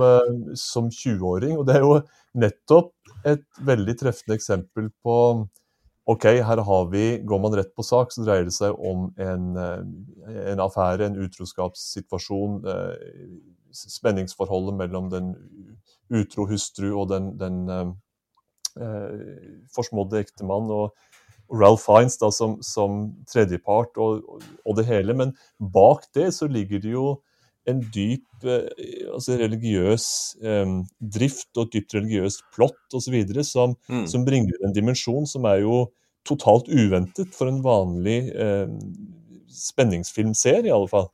som 0.55 0.87
20-åring. 0.87 1.57
Og 1.59 1.67
det 1.67 1.75
er 1.75 1.83
jo 1.83 1.97
nettopp 2.39 2.93
et 3.27 3.43
veldig 3.67 3.97
treffende 3.99 4.37
eksempel 4.39 4.87
på 5.03 5.17
OK, 6.05 6.25
her 6.43 6.59
har 6.67 6.87
vi, 6.91 7.05
går 7.23 7.39
man 7.39 7.55
rett 7.55 7.71
på 7.75 7.83
sak, 7.85 8.11
så 8.11 8.25
dreier 8.25 8.43
det 8.43 8.55
seg 8.55 8.75
om 8.75 9.05
en, 9.23 9.53
en 9.55 10.63
affære, 10.63 11.07
en 11.07 11.19
utroskapssituasjon. 11.23 12.57
Eh, 12.67 12.97
spenningsforholdet 13.73 14.75
mellom 14.81 15.07
den 15.13 15.31
utro 16.13 16.45
hustru 16.49 16.91
og 16.91 17.07
den, 17.13 17.31
den 17.39 17.63
eh, 17.71 19.23
forsmådde 19.73 20.19
ektemann. 20.25 20.67
Og, 20.75 20.91
Ralph 21.53 21.83
Fiennes 21.83 22.17
da, 22.17 22.31
som, 22.33 22.55
som 22.65 23.11
tredjepart 23.29 23.97
og, 24.01 24.23
og, 24.63 24.75
det 24.77 24.87
hele. 24.87 25.15
Men 25.17 25.35
bak 25.59 26.07
det 26.15 26.31
så 26.37 26.47
ligger 26.49 26.81
det 26.81 26.93
jo 26.95 27.07
en 27.69 27.81
dyp 27.93 28.45
eh, 28.47 28.67
altså 29.13 29.37
religiøs 29.39 30.05
eh, 30.43 30.77
drift 31.17 31.51
og 31.57 31.67
et 31.67 31.77
dypt 31.77 31.97
religiøst 31.97 32.45
plott 32.55 32.97
osv. 32.97 33.19
Som, 33.47 33.77
mm. 33.89 34.05
som 34.11 34.25
bringer 34.27 34.65
en 34.65 34.75
dimensjon 34.75 35.27
som 35.29 35.47
er 35.49 35.63
jo 35.63 35.85
totalt 36.27 36.69
uventet 36.71 37.35
for 37.35 37.51
en 37.51 37.63
vanlig 37.63 38.31
eh, 38.31 38.71
spenningsfilmserie, 39.53 40.69
i 40.69 40.73
alle 40.73 40.89
fall. 40.91 41.11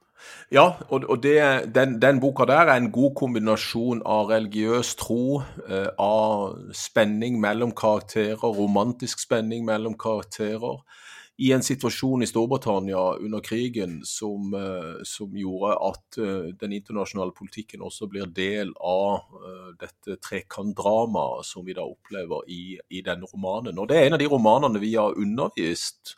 Ja, 0.52 0.74
og, 0.90 1.06
og 1.10 1.22
det, 1.24 1.38
den, 1.76 1.96
den, 2.02 2.20
boka 2.20 2.46
der 2.50 2.68
er 2.68 2.78
en 2.78 2.92
god 2.92 3.14
kombinasjon 3.16 4.02
av 4.06 4.32
religiøs 4.34 4.96
tro, 5.00 5.42
eh, 5.70 5.88
av 5.96 6.58
spenning 6.76 7.40
mellom 7.42 7.72
karakterer, 7.78 8.42
romantisk 8.44 9.22
spenning 9.24 9.66
mellom 9.68 9.96
karakterer 10.00 10.82
i 11.40 11.52
en 11.56 11.64
situasjon 11.64 12.24
i 12.24 12.28
Storbritannia 12.28 13.00
under 13.24 13.40
krigen 13.40 14.02
som, 14.04 14.54
uh, 14.54 15.00
som 15.08 15.38
gjorde 15.38 15.76
at 15.88 16.18
uh, 16.20 16.50
den 16.60 16.74
internasjonale 16.76 17.32
politikken 17.32 17.86
også 17.88 18.10
blir 18.12 18.28
del 18.36 18.74
av 18.84 19.24
uh, 19.40 19.70
dette 19.80 20.18
trekantdramaet 20.26 21.48
som 21.48 21.64
vi 21.64 21.78
da 21.78 21.86
opplever 21.88 22.44
i, 22.52 22.76
i, 22.90 23.00
denne 23.06 23.30
romanen. 23.32 23.80
Og 23.80 23.88
Det 23.88 24.02
er 24.02 24.10
en 24.10 24.18
av 24.18 24.24
de 24.24 24.28
romanene 24.28 24.84
vi 24.84 24.98
har 24.98 25.16
undervist 25.16 26.18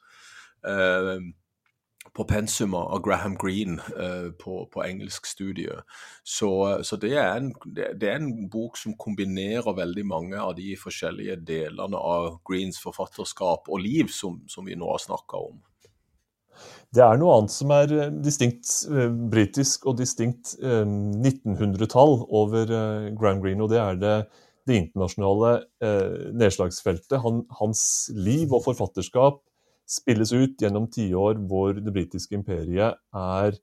på 2.17 2.25
pensumet 2.27 2.91
av 2.91 3.01
Graham 3.05 3.37
Greene 3.39 3.79
eh, 3.95 4.29
på, 4.35 4.65
på 4.71 4.83
engelskstudiet. 4.83 5.87
Så, 6.23 6.51
så 6.83 6.99
det, 6.99 7.13
er 7.15 7.37
en, 7.37 7.51
det, 7.65 8.03
er 8.03 8.17
en, 8.17 8.49
bok 8.51 8.77
som 8.79 8.97
kombinerer 8.99 9.77
veldig 9.77 10.05
mange 10.07 10.39
av 10.39 10.55
de 10.59 10.73
forskjellige 10.79 11.39
delene 11.47 11.97
av 11.97 12.41
Greenes 12.47 12.81
forfatterskap 12.83 13.71
og 13.71 13.83
liv 13.83 14.11
som, 14.11 14.41
som 14.51 14.67
vi 14.67 14.75
nå 14.75 14.91
har 14.91 15.03
snakka 15.03 15.45
om. 15.51 15.61
Det 16.91 17.03
er 17.05 17.19
noe 17.19 17.37
annet 17.37 17.53
som 17.53 17.71
er 17.71 17.91
eh, 17.95 18.13
distinkt 18.23 18.71
eh, 18.91 19.11
britisk 19.31 19.87
og 19.87 19.99
distinkt 20.01 20.57
eh, 20.59 20.83
1900-tall 20.83 22.17
over 22.27 22.67
Graham 23.15 23.39
Greene, 23.43 23.63
og 23.63 23.71
det 23.71 23.79
er 23.79 24.01
det, 24.01 24.15
det 24.67 24.79
internasjonale 24.83 25.53
nedslagsfeltet. 26.37 27.21
Han, 27.23 27.45
hans 27.61 27.83
liv 28.13 28.51
og 28.51 28.65
forfatterskap 28.67 29.39
spilles 29.89 30.31
ut 30.33 30.61
gjennom 30.61 30.87
tiår 30.91 31.39
hvor 31.49 31.75
det 31.77 31.93
britiske 31.93 32.37
imperiet 32.37 32.99
er 33.17 33.57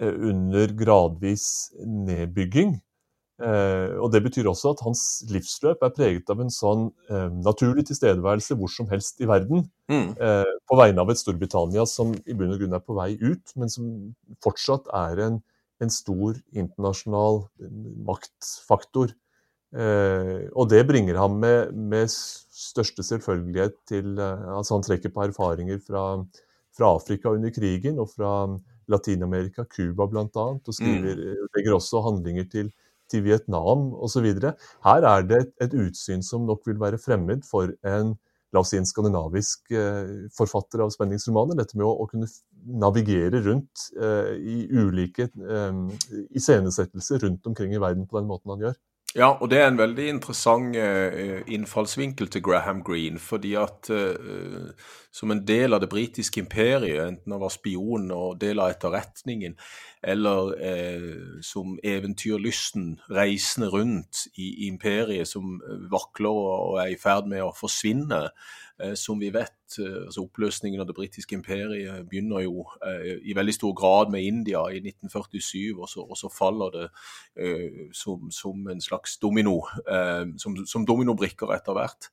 eh, 0.00 0.14
under 0.30 0.72
gradvis 0.76 1.46
nedbygging. 1.84 2.78
Eh, 3.40 3.92
og 3.96 4.10
Det 4.12 4.22
betyr 4.24 4.48
også 4.50 4.74
at 4.74 4.82
hans 4.84 5.02
livsløp 5.30 5.84
er 5.84 5.94
preget 5.96 6.32
av 6.32 6.42
en 6.42 6.52
sånn 6.52 6.88
eh, 7.08 7.28
naturlig 7.44 7.86
tilstedeværelse 7.88 8.56
hvor 8.56 8.72
som 8.72 8.88
helst 8.92 9.20
i 9.20 9.28
verden. 9.28 9.66
Mm. 9.90 10.12
På 10.70 10.76
vegne 10.78 11.02
av 11.02 11.10
et 11.10 11.18
Storbritannia 11.18 11.86
som 11.88 12.12
i 12.14 12.36
bunn 12.36 12.52
og 12.54 12.60
grunn 12.60 12.76
er 12.76 12.84
på 12.84 12.94
vei 12.94 13.14
ut, 13.18 13.56
men 13.58 13.72
som 13.72 13.88
fortsatt 14.44 14.86
er 14.94 15.24
en, 15.26 15.40
en 15.82 15.90
stor 15.90 16.36
internasjonal 16.54 17.42
maktfaktor. 18.06 19.16
Eh, 19.70 20.48
og 20.58 20.66
det 20.70 20.82
bringer 20.88 21.18
ham 21.20 21.36
med, 21.42 21.74
med 21.74 22.10
største 22.10 23.04
selvfølgelighet 23.06 23.76
til 23.86 24.18
eh, 24.18 24.46
altså 24.56 24.74
Han 24.76 24.86
trekker 24.86 25.12
på 25.14 25.28
erfaringer 25.28 25.78
fra, 25.84 26.04
fra 26.76 26.94
Afrika 26.96 27.30
under 27.30 27.54
krigen 27.54 28.00
og 28.02 28.10
fra 28.10 28.32
Latin-Amerika, 28.90 29.64
Cuba 29.70 30.08
bl.a., 30.10 30.24
og 30.34 30.74
skriver, 30.74 31.20
legger 31.54 31.76
også 31.76 32.02
handlinger 32.02 32.48
til, 32.50 32.72
til 33.10 33.22
Vietnam 33.24 33.92
osv. 33.94 34.26
Her 34.84 35.06
er 35.12 35.28
det 35.28 35.38
et, 35.44 35.54
et 35.62 35.78
utsyn 35.86 36.26
som 36.26 36.48
nok 36.48 36.66
vil 36.66 36.80
være 36.82 36.98
fremmed 36.98 37.46
for 37.46 37.70
en 37.86 38.16
la 38.50 38.62
oss 38.62 38.72
si 38.72 38.78
en 38.80 38.88
skandinavisk 38.88 39.70
eh, 39.78 40.26
forfatter 40.34 40.82
av 40.82 40.90
spenningsromaner. 40.94 41.58
Dette 41.58 41.78
med 41.78 41.86
å, 41.86 41.92
å 42.02 42.08
kunne 42.10 42.26
navigere 42.82 43.42
rundt 43.44 43.86
eh, 43.94 44.32
i 44.34 44.56
ulike 44.74 45.28
eh, 45.30 45.82
iscenesettelser 46.34 47.22
rundt 47.26 47.46
omkring 47.46 47.76
i 47.76 47.82
verden 47.82 48.08
på 48.10 48.18
den 48.18 48.30
måten 48.30 48.54
han 48.54 48.66
gjør. 48.66 48.80
Ja, 49.10 49.32
og 49.42 49.48
det 49.50 49.58
er 49.58 49.66
en 49.66 49.78
veldig 49.78 50.04
interessant 50.06 50.76
eh, 50.78 51.40
innfallsvinkel 51.50 52.28
til 52.30 52.44
Graham 52.46 52.84
Greene. 52.86 53.18
Fordi 53.18 53.56
at 53.58 53.90
eh, 53.90 54.70
som 55.10 55.32
en 55.34 55.42
del 55.46 55.74
av 55.74 55.82
det 55.82 55.88
britiske 55.90 56.44
imperiet, 56.44 57.00
enten 57.08 57.34
han 57.34 57.42
var 57.42 57.50
spion 57.50 58.06
og 58.14 58.38
del 58.38 58.62
av 58.62 58.70
etterretningen, 58.70 59.56
eller 60.02 60.54
eh, 60.64 61.42
som 61.44 61.78
eventyrlysten 61.84 63.00
reisende 63.10 63.68
rundt 63.68 64.26
i, 64.34 64.66
imperiet 64.66 65.28
som 65.28 65.60
eh, 65.60 65.84
vakler 65.92 66.32
og, 66.32 66.70
og 66.70 66.80
er 66.80 66.94
i 66.94 66.98
ferd 67.00 67.28
med 67.28 67.44
å 67.44 67.52
forsvinne, 67.56 68.22
eh, 68.80 68.94
som 68.96 69.20
vi 69.20 69.28
vet, 69.34 69.76
eh, 69.76 70.06
altså 70.06 70.24
oppløsningen 70.24 70.80
av 70.80 70.88
det 70.88 70.96
britiske 70.96 71.36
imperiet 71.36 72.08
begynner 72.08 72.46
jo 72.46 72.64
eh, 72.86 73.20
i 73.20 73.36
veldig 73.36 73.56
stor 73.58 73.76
grad 73.76 74.12
med 74.14 74.24
India 74.24 74.64
i 74.72 74.80
1947, 74.80 75.76
og 75.76 75.86
så, 75.92 76.06
og 76.06 76.16
så 76.16 76.32
faller 76.32 76.76
det 76.78 76.88
eh, 77.36 77.86
som, 77.92 78.30
som 78.32 78.68
en 78.72 78.80
slags 78.80 79.18
domino, 79.20 79.60
som, 80.40 80.56
som 80.66 80.84
dominobrikker 80.88 81.52
etter 81.52 81.76
hvert. 81.76 82.08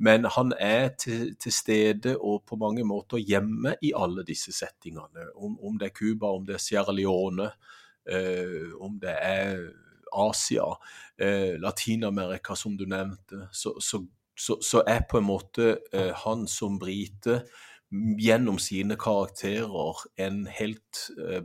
Men 0.00 0.24
han 0.24 0.54
er 0.56 0.94
til, 0.96 1.34
til 1.36 1.52
stede 1.52 2.14
og 2.16 2.44
på 2.48 2.56
mange 2.56 2.84
måter 2.88 3.20
hjemme 3.20 3.74
i 3.84 3.92
alle 3.96 4.24
disse 4.24 4.52
settingene. 4.56 5.28
Om, 5.36 5.58
om 5.60 5.76
det 5.78 5.90
er 5.90 5.96
Cuba, 5.98 6.32
om 6.32 6.46
det 6.48 6.56
er 6.56 6.64
Sierra 6.64 6.94
Leone, 6.96 7.50
eh, 8.08 8.72
om 8.80 8.96
det 9.02 9.12
er 9.12 9.60
Asia, 10.12 10.72
eh, 11.20 11.60
Latin-Amerika 11.60 12.56
som 12.56 12.76
du 12.76 12.86
nevnte, 12.88 13.48
så, 13.52 13.76
så, 13.80 14.00
så, 14.34 14.56
så 14.64 14.82
er 14.88 15.04
på 15.10 15.20
en 15.20 15.28
måte 15.28 15.76
eh, 15.92 16.12
han 16.24 16.48
som 16.48 16.80
brite 16.80 17.42
gjennom 18.18 18.58
sine 18.62 18.96
karakterer 18.96 20.04
en 20.16 20.44
helt 20.46 21.08
eh, 21.20 21.42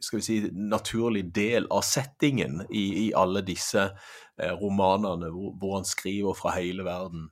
skal 0.00 0.20
vi 0.20 0.22
si, 0.22 0.40
naturlig 0.52 1.24
del 1.34 1.66
av 1.72 1.82
settingen 1.86 2.62
i, 2.70 3.06
i 3.06 3.12
alle 3.16 3.42
disse 3.46 3.88
eh, 3.88 4.52
romanene 4.60 5.30
hvor, 5.32 5.54
hvor 5.56 5.78
han 5.78 5.88
skriver 5.88 6.36
fra 6.36 6.52
hele 6.58 6.84
verden. 6.86 7.30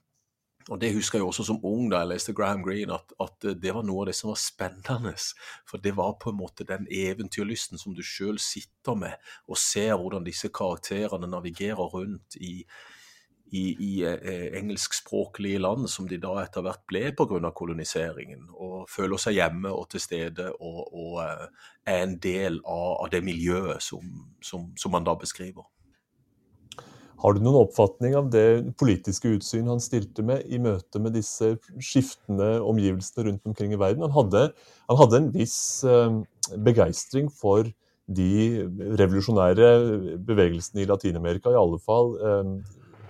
Og 0.70 0.80
Det 0.80 0.94
husker 0.94 1.18
jeg 1.18 1.26
også 1.26 1.44
som 1.44 1.60
ung 1.66 1.90
da 1.92 2.00
jeg 2.00 2.14
leste 2.14 2.32
Graham 2.32 2.62
Greene, 2.64 2.96
at, 2.96 3.12
at 3.20 3.46
det 3.60 3.74
var 3.76 3.84
noe 3.84 4.04
av 4.04 4.08
det 4.08 4.16
som 4.16 4.30
var 4.30 4.40
spennende. 4.40 5.12
For 5.68 5.82
det 5.82 5.92
var 5.96 6.16
på 6.20 6.32
en 6.32 6.38
måte 6.40 6.64
den 6.64 6.88
eventyrlysten 6.88 7.80
som 7.80 7.92
du 7.96 8.00
sjøl 8.00 8.40
sitter 8.40 8.96
med, 8.96 9.20
og 9.48 9.60
ser 9.60 9.92
hvordan 10.00 10.24
disse 10.24 10.48
karakterene 10.48 11.28
navigerer 11.28 11.92
rundt 11.92 12.38
i, 12.40 12.62
i, 13.52 13.64
i 13.76 13.90
eh, 14.08 14.56
engelskspråklige 14.56 15.60
land, 15.60 15.84
som 15.90 16.08
de 16.08 16.16
da 16.22 16.38
etter 16.40 16.64
hvert 16.64 16.86
ble 16.88 17.04
pga. 17.12 17.52
koloniseringen, 17.52 18.48
og 18.56 18.88
føler 18.88 19.20
seg 19.20 19.36
hjemme 19.36 19.68
og 19.68 19.90
til 19.92 20.00
stede 20.00 20.48
og, 20.54 20.80
og 20.96 21.20
eh, 21.26 21.46
er 21.92 22.06
en 22.06 22.16
del 22.16 22.62
av, 22.64 23.04
av 23.04 23.12
det 23.12 23.20
miljøet 23.24 23.84
som, 23.84 24.00
som, 24.40 24.70
som 24.80 24.96
man 24.96 25.04
da 25.04 25.12
beskriver. 25.20 25.68
Har 27.24 27.32
du 27.32 27.40
noen 27.40 27.62
oppfatning 27.62 28.12
av 28.18 28.26
det 28.32 28.74
politiske 28.76 29.30
utsyn 29.38 29.70
han 29.70 29.80
stilte 29.80 30.20
med 30.26 30.44
i 30.44 30.58
møte 30.60 31.00
med 31.00 31.14
disse 31.16 31.54
skiftende 31.80 32.58
omgivelsene 32.60 33.24
rundt 33.30 33.48
omkring 33.48 33.72
i 33.72 33.80
verden? 33.80 34.04
Han 34.04 34.12
hadde, 34.12 34.42
han 34.90 35.00
hadde 35.00 35.20
en 35.22 35.30
viss 35.32 35.56
eh, 35.88 36.18
begeistring 36.66 37.30
for 37.32 37.70
de 38.04 38.66
revolusjonære 39.00 39.70
bevegelsene 40.20 40.82
i 40.82 40.88
Latin-Amerika, 40.90 41.48
i 41.48 41.56
alle 41.56 41.80
fall 41.80 42.12
eh, 42.20 42.52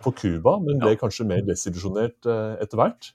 på 0.04 0.14
Cuba, 0.22 0.60
men 0.62 0.78
ble 0.78 0.94
kanskje 1.00 1.26
mer 1.26 1.42
desillusjonert 1.48 2.30
eh, 2.30 2.54
etter 2.62 2.78
hvert? 2.78 3.10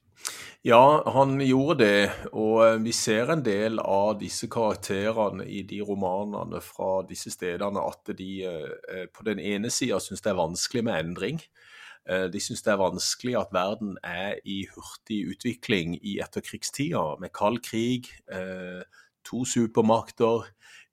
Ja, 0.62 1.04
han 1.14 1.40
gjorde 1.40 1.78
det, 1.86 2.10
og 2.36 2.58
eh, 2.66 2.78
vi 2.84 2.92
ser 2.96 3.32
en 3.32 3.44
del 3.46 3.80
av 3.80 4.18
disse 4.20 4.50
karakterene 4.52 5.46
i 5.48 5.62
de 5.68 5.80
romanene 5.88 6.60
fra 6.64 7.00
disse 7.08 7.32
stedene, 7.32 7.80
at 7.80 8.12
de 8.18 8.32
eh, 8.44 9.06
på 9.16 9.24
den 9.28 9.40
ene 9.40 9.72
sida 9.72 10.02
syns 10.04 10.24
det 10.26 10.34
er 10.34 10.42
vanskelig 10.42 10.84
med 10.84 11.00
endring. 11.00 11.40
Eh, 12.10 12.26
De 12.34 12.42
syns 12.44 12.66
det 12.66 12.74
er 12.74 12.82
vanskelig 12.82 13.38
at 13.40 13.54
verden 13.56 13.96
er 14.04 14.36
i 14.44 14.66
hurtig 14.74 15.22
utvikling 15.32 15.96
i 16.04 16.18
etterkrigstida, 16.24 17.06
med 17.24 17.32
kald 17.32 17.62
krig, 17.64 18.12
eh, 18.28 18.84
to 19.24 19.46
supermakter, 19.48 20.44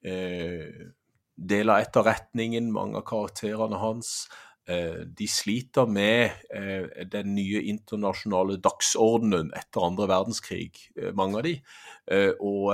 eh, 0.05 0.93
del 1.37 1.71
av 1.71 1.83
etterretningen, 1.83 2.71
mange 2.73 3.03
av 3.03 3.07
karakterene 3.11 3.83
hans. 3.83 4.29
Eh, 4.67 5.07
De 5.19 5.29
sliter 5.31 5.87
med 5.87 6.31
eh, 6.51 7.05
den 7.07 7.35
nye 7.37 7.63
internasjonale 7.71 8.59
dagsordenen 8.59 9.53
etter 9.55 9.85
andre 9.87 10.09
verdenskrig, 10.11 10.81
eh, 10.99 11.13
mange 11.15 11.39
av 11.39 11.47
de. 11.47 11.55
Og 12.39 12.71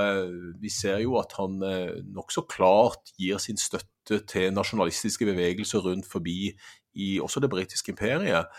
vi 0.61 0.69
ser 0.69 0.99
jo 1.01 1.15
at 1.17 1.33
han 1.39 1.55
nokså 2.13 2.43
klart 2.53 3.15
gir 3.17 3.39
sin 3.41 3.57
støtte 3.57 4.19
til 4.29 4.53
nasjonalistiske 4.53 5.25
bevegelser 5.25 5.81
rundt 5.81 6.05
forbi 6.05 6.51
i 7.01 7.09
også 7.17 7.41
det 7.41 7.49
britiske 7.49 7.95
imperiet, 7.95 8.53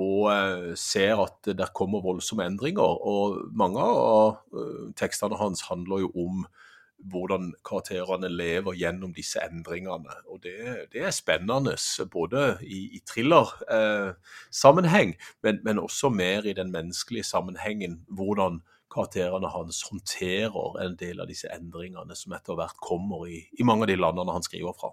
og 0.00 0.72
ser 0.80 1.20
at 1.20 1.50
det 1.52 1.68
kommer 1.76 2.00
voldsomme 2.00 2.48
endringer. 2.48 2.80
Og 2.80 3.52
mange 3.52 3.84
av 3.84 4.40
tekstene 4.96 5.36
hans 5.36 5.66
handler 5.68 6.06
jo 6.06 6.12
om 6.16 6.46
hvordan 7.12 7.54
karakterene 7.64 8.28
lever 8.28 8.72
gjennom 8.76 9.14
disse 9.16 9.40
endringene. 9.44 10.14
Og 10.28 10.42
det, 10.44 10.88
det 10.92 11.02
er 11.06 11.10
spennende, 11.14 11.76
både 12.12 12.58
i, 12.62 12.96
i 12.96 13.00
thriller-sammenheng, 13.08 15.14
men, 15.42 15.60
men 15.64 15.78
også 15.78 16.08
mer 16.12 16.44
i 16.44 16.52
den 16.56 16.72
menneskelige 16.72 17.24
sammenhengen. 17.24 18.04
Hvordan 18.08 18.60
karakterene 18.90 19.50
hans 19.54 19.84
håndterer 19.90 20.80
en 20.84 20.96
del 20.98 21.22
av 21.22 21.30
disse 21.30 21.50
endringene 21.54 22.16
som 22.18 22.34
etter 22.36 22.58
hvert 22.58 22.80
kommer 22.82 23.28
i, 23.30 23.44
i 23.58 23.66
mange 23.66 23.86
av 23.86 23.92
de 23.92 24.00
landene 24.00 24.34
han 24.34 24.46
skriver 24.46 24.74
fra. 24.76 24.92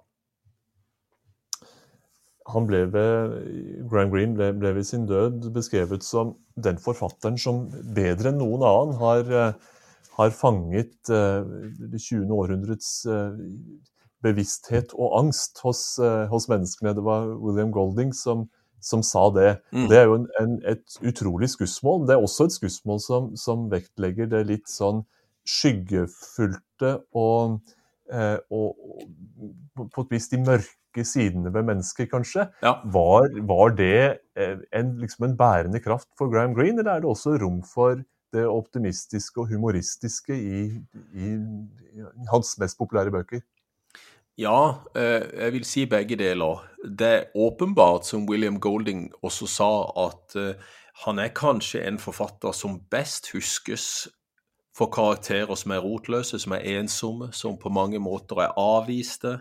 Han 2.48 2.68
ble 2.70 2.86
ved, 2.94 3.34
Graham 3.92 4.12
Greene 4.14 4.38
ble, 4.38 4.54
ble 4.56 4.72
ved 4.78 4.86
sin 4.88 5.08
død 5.10 5.50
beskrevet 5.56 6.06
som 6.08 6.38
den 6.56 6.80
forfatteren 6.80 7.40
som 7.42 7.66
bedre 7.96 8.32
enn 8.32 8.40
noen 8.40 8.64
annen 8.64 8.96
har, 9.02 9.28
eh, 9.28 9.74
har 10.18 10.34
fanget 10.34 11.10
eh, 11.14 11.46
det 11.92 12.02
20. 12.02 12.32
århundrets 12.34 13.06
eh, 13.06 13.36
bevissthet 14.26 14.96
og 14.98 15.20
angst 15.20 15.62
hos, 15.66 15.82
eh, 16.02 16.26
hos 16.32 16.48
menneskene. 16.50 16.96
Det 16.98 17.04
var 17.06 17.30
William 17.38 17.72
Golding 17.74 18.16
som, 18.18 18.48
som 18.82 19.04
sa 19.06 19.28
det. 19.36 19.52
Mm. 19.72 19.86
Det 19.92 20.00
er 20.00 20.10
jo 20.10 20.18
en, 20.18 20.26
en, 20.42 20.58
et 20.74 20.98
utrolig 21.06 21.52
skussmål. 21.54 22.08
Det 22.08 22.18
er 22.18 22.26
også 22.26 22.48
et 22.48 22.58
skussmål 22.58 23.04
som, 23.04 23.30
som 23.38 23.70
vektlegger 23.74 24.32
det 24.34 24.48
litt 24.50 24.72
sånn 24.72 25.04
skyggefylte 25.48 26.98
og, 27.16 27.62
eh, 28.12 28.42
og, 28.50 28.74
og 29.78 29.88
på 29.94 30.08
et 30.08 30.18
vis 30.18 30.32
de 30.34 30.42
mørke 30.42 31.06
sidene 31.06 31.54
ved 31.54 31.70
mennesket, 31.70 32.10
kanskje. 32.10 32.50
Ja. 32.66 32.80
Var, 32.90 33.30
var 33.46 33.78
det 33.78 34.18
en, 34.34 34.96
liksom 34.98 35.30
en 35.30 35.38
bærende 35.38 35.80
kraft 35.84 36.10
for 36.18 36.34
Graham 36.34 36.58
Greene, 36.58 36.82
eller 36.82 36.98
er 36.98 37.06
det 37.06 37.14
også 37.14 37.38
rom 37.38 37.62
for 37.70 38.02
det 38.34 38.46
optimistiske 38.48 39.42
og 39.42 39.52
humoristiske 39.52 40.36
i, 40.36 40.64
i, 41.16 41.28
i 41.98 42.28
hans 42.32 42.58
mest 42.60 42.78
populære 42.80 43.12
bøker? 43.12 43.44
Ja, 44.38 44.84
eh, 44.96 45.24
jeg 45.34 45.54
vil 45.54 45.66
si 45.66 45.86
begge 45.90 46.16
deler. 46.16 46.62
Det 47.00 47.08
er 47.08 47.24
åpenbart, 47.36 48.06
som 48.06 48.30
William 48.30 48.60
Golding 48.60 49.12
også 49.22 49.48
sa, 49.48 49.72
at 50.06 50.36
eh, 50.36 50.60
han 51.06 51.20
er 51.20 51.34
kanskje 51.34 51.82
en 51.88 51.98
forfatter 52.00 52.52
som 52.54 52.80
best 52.92 53.32
huskes 53.34 54.08
for 54.78 54.92
karakterer 54.94 55.56
som 55.56 55.74
er 55.74 55.82
rotløse, 55.82 56.40
som 56.40 56.54
er 56.54 56.68
ensomme, 56.78 57.32
som 57.34 57.58
på 57.58 57.70
mange 57.70 58.00
måter 58.00 58.44
er 58.44 58.54
avviste. 58.62 59.40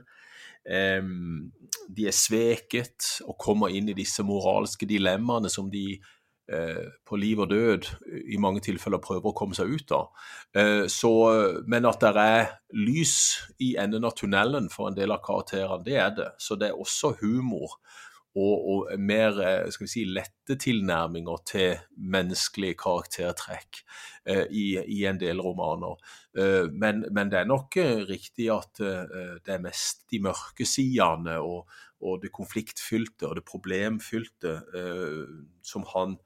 De 0.66 2.06
er 2.08 2.14
sveket 2.16 3.20
og 3.22 3.36
kommer 3.38 3.68
inn 3.68 3.88
i 3.92 3.94
disse 3.94 4.24
moralske 4.26 4.88
dilemmaene 4.88 5.50
som 5.52 5.68
de 5.70 6.00
på 6.46 7.16
liv 7.18 7.40
og 7.42 7.50
død 7.50 7.88
i 8.30 8.38
mange 8.38 8.60
tilfeller 8.62 9.02
prøver 9.02 9.32
å 9.32 9.34
komme 9.34 9.56
seg 9.58 9.72
ut 9.72 9.94
av. 9.96 10.26
Eh, 10.54 10.84
så, 10.92 11.12
men 11.66 11.88
at 11.90 12.04
det 12.04 12.12
er 12.22 12.50
lys 12.78 13.16
i 13.58 13.72
enden 13.82 14.06
av 14.06 14.14
tunnelen 14.18 14.68
for 14.70 14.90
en 14.90 14.98
del 14.98 15.14
av 15.14 15.24
karakterene, 15.26 15.82
det 15.86 15.96
er 15.98 16.12
det. 16.14 16.28
Så 16.38 16.58
det 16.60 16.70
er 16.70 16.78
også 16.78 17.16
humor 17.22 17.78
og, 18.36 18.68
og 18.68 19.00
mer 19.00 19.38
eh, 19.40 19.70
skal 19.72 19.86
vi 19.86 19.90
si, 19.90 20.04
lette 20.08 20.58
tilnærminger 20.60 21.42
til 21.48 21.78
menneskelige 21.96 22.76
karaktertrekk 22.82 23.80
eh, 24.28 24.44
i, 24.50 24.66
i, 24.82 25.00
en 25.08 25.20
del 25.20 25.40
romaner. 25.44 25.96
Eh, 26.36 26.68
men, 26.68 27.06
men, 27.08 27.32
det 27.32 27.40
er 27.40 27.48
nok 27.48 27.78
eh, 27.80 28.04
riktig 28.08 28.50
at 28.52 28.82
eh, 28.84 29.38
det 29.40 29.56
er 29.56 29.64
mest 29.64 30.04
de 30.12 30.20
mørke 30.28 30.68
sidene 30.68 31.38
og, 31.40 31.64
og, 32.00 32.22
det 32.22 32.32
konfliktfylte 32.34 33.28
og 33.28 33.38
det 33.38 33.46
problemfylte 33.48 34.56
eh, 34.76 35.22
som 35.64 35.86
han 35.94 36.18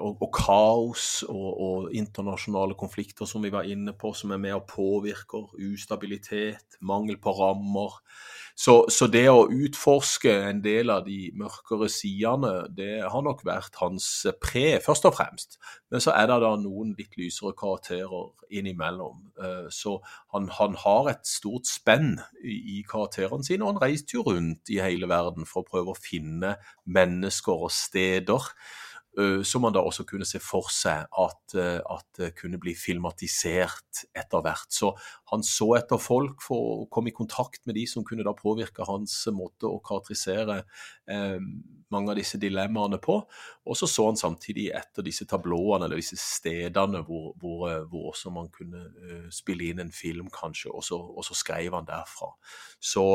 og, 0.00 0.16
og, 0.22 0.30
kaos 0.34 1.06
og, 1.28 1.48
og, 1.60 1.90
internasjonale 1.96 2.76
konflikter 2.78 3.28
som 3.28 3.44
vi 3.44 3.52
var 3.52 3.68
inne 3.68 3.92
på, 3.96 4.12
som 4.16 4.32
er 4.32 4.40
med 4.40 4.56
og 4.56 4.66
påvirker 4.70 5.52
ustabilitet, 5.68 6.78
mangel 6.80 7.18
på 7.20 7.34
rammer. 7.36 8.00
Så, 8.56 8.86
så, 8.88 9.04
det 9.12 9.26
å 9.28 9.50
utforske 9.52 10.32
en 10.48 10.62
del 10.64 10.88
av 10.88 11.02
de 11.04 11.28
mørkere 11.36 11.90
sidene, 11.92 12.54
det 12.72 13.02
har 13.04 13.24
nok 13.24 13.42
vært 13.44 13.76
hans 13.82 14.08
pre, 14.40 14.78
først 14.80 15.10
og 15.10 15.18
fremst. 15.18 15.58
Men 15.92 16.00
så 16.00 16.14
er 16.16 16.30
det 16.30 16.38
da 16.40 16.54
noen 16.62 16.94
litt 16.96 17.18
lysere 17.20 17.52
karakterer 17.58 18.32
innimellom. 18.48 19.26
Eh, 19.36 19.68
så 19.68 19.98
han, 20.32 20.48
han 20.56 20.80
har 20.86 21.12
et 21.12 21.28
stort 21.28 21.68
spenn 21.68 22.14
i, 22.40 22.56
i 22.78 22.80
karakterene 22.88 23.44
sine, 23.44 23.60
og 23.66 23.74
han 23.74 23.84
reiste 23.84 24.16
jo 24.16 24.24
rundt 24.30 24.72
i 24.72 24.80
hele 24.80 25.12
verden 25.12 25.44
for 25.44 25.60
å 25.60 25.68
prøve 25.68 25.92
å 25.92 26.00
finne 26.00 26.56
mennesker 26.88 27.68
og 27.68 27.74
steder 27.76 28.54
Eh, 28.54 28.85
som 29.16 29.62
man 29.64 29.72
da 29.72 29.80
også 29.80 30.04
kunne 30.04 30.26
se 30.28 30.36
for 30.44 30.68
seg 30.72 31.06
at, 31.08 31.54
eh, 31.56 31.78
at 31.80 32.34
kunne 32.36 32.58
bli 32.60 32.74
filmatisert 32.76 34.02
etter 34.12 34.42
hvert. 34.44 34.68
Så 34.72 34.90
han 35.32 35.44
så 35.46 35.70
etter 35.78 36.00
folk 36.02 36.44
for 36.44 36.82
å 36.82 36.88
komme 36.92 37.08
i 37.08 37.16
kontakt 37.16 37.62
med 37.64 37.78
de 37.78 37.86
som 37.88 38.04
kunne 38.04 38.26
da 38.26 38.34
påvirke 38.36 38.84
hans 38.88 39.14
måte 39.32 39.70
å 39.70 39.80
karakterisere 39.84 40.58
eh, 41.08 41.38
mange 41.94 42.12
av 42.12 42.20
disse 42.20 42.36
dilemmaene 42.42 43.00
på. 43.00 43.16
Og 43.66 43.78
så 43.78 43.88
så 43.88 44.10
han 44.10 44.20
samtidig 44.20 44.68
etter 44.76 45.06
disse 45.06 45.24
tablåene 45.28 45.88
eller 45.88 46.02
disse 46.02 46.18
stedene 46.20 47.00
hvor, 47.06 47.32
hvor, 47.40 47.64
eh, 47.70 47.86
hvor 47.88 48.10
også 48.12 48.34
man 48.34 48.52
kunne 48.52 48.84
spille 49.32 49.70
inn 49.70 49.80
en 49.80 49.94
film, 49.94 50.28
kanskje, 50.32 50.74
og 50.74 50.84
så, 50.84 51.00
og 51.00 51.24
så 51.24 51.38
skrev 51.38 51.72
han 51.78 51.88
derfra. 51.88 52.34
Så 52.82 53.06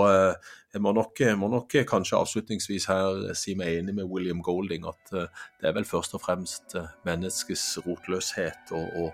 jeg 0.74 0.82
må 0.82 0.94
nok, 0.96 1.20
må 1.36 1.48
nok, 1.52 1.76
kanskje 1.90 2.18
avslutningsvis 2.18 2.86
her 2.88 3.34
si 3.36 3.58
meg 3.60 3.82
enig 3.82 3.96
med 3.98 4.08
William 4.08 4.40
Golding 4.44 4.88
at 4.88 5.14
uh, 5.14 5.28
det 5.60 5.68
er 5.68 5.76
vel 5.76 5.86
først 5.86 6.16
og 6.16 6.24
fremst 6.24 6.78
menneskets 7.08 7.66
rotløshet 7.86 8.72
og, 8.72 8.88
og 9.04 9.12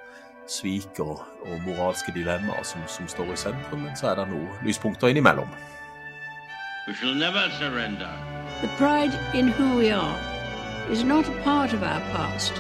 svik 0.47 0.99
og, 0.99 1.19
og, 1.45 1.61
moralske 1.65 2.11
dilemmaer 2.15 2.63
som, 2.63 2.81
som 2.87 3.07
står 3.07 3.33
i 3.33 3.35
sentrum, 3.35 3.83
men 3.83 3.97
så 3.97 4.11
er 4.11 4.21
det 4.21 4.29
noen 4.31 4.47
lyspunkter 4.65 5.11
innimellom. 5.11 5.49
We 6.87 6.93
shall 6.93 7.15
never 7.15 7.49
surrender. 7.59 8.11
The 8.61 8.69
pride 8.77 9.13
in 9.35 9.49
who 9.49 9.77
we 9.77 9.91
are 9.91 10.17
is 10.89 11.03
not 11.03 11.27
a 11.27 11.41
part 11.43 11.73
of 11.73 11.83
our 11.83 11.99
past. 12.11 12.53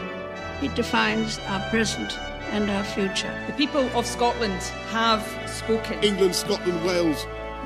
It 0.61 0.75
defines 0.75 1.39
our 1.47 1.61
present 1.69 2.19
and 2.51 2.69
our 2.69 2.83
future. 2.83 3.33
The 3.47 3.53
people 3.53 3.87
of 3.95 4.05
Scotland 4.05 4.61
have 4.91 5.23
spoken. 5.47 6.03
England, 6.03 6.35
Scotland, 6.35 6.83
Wales, 6.85 7.25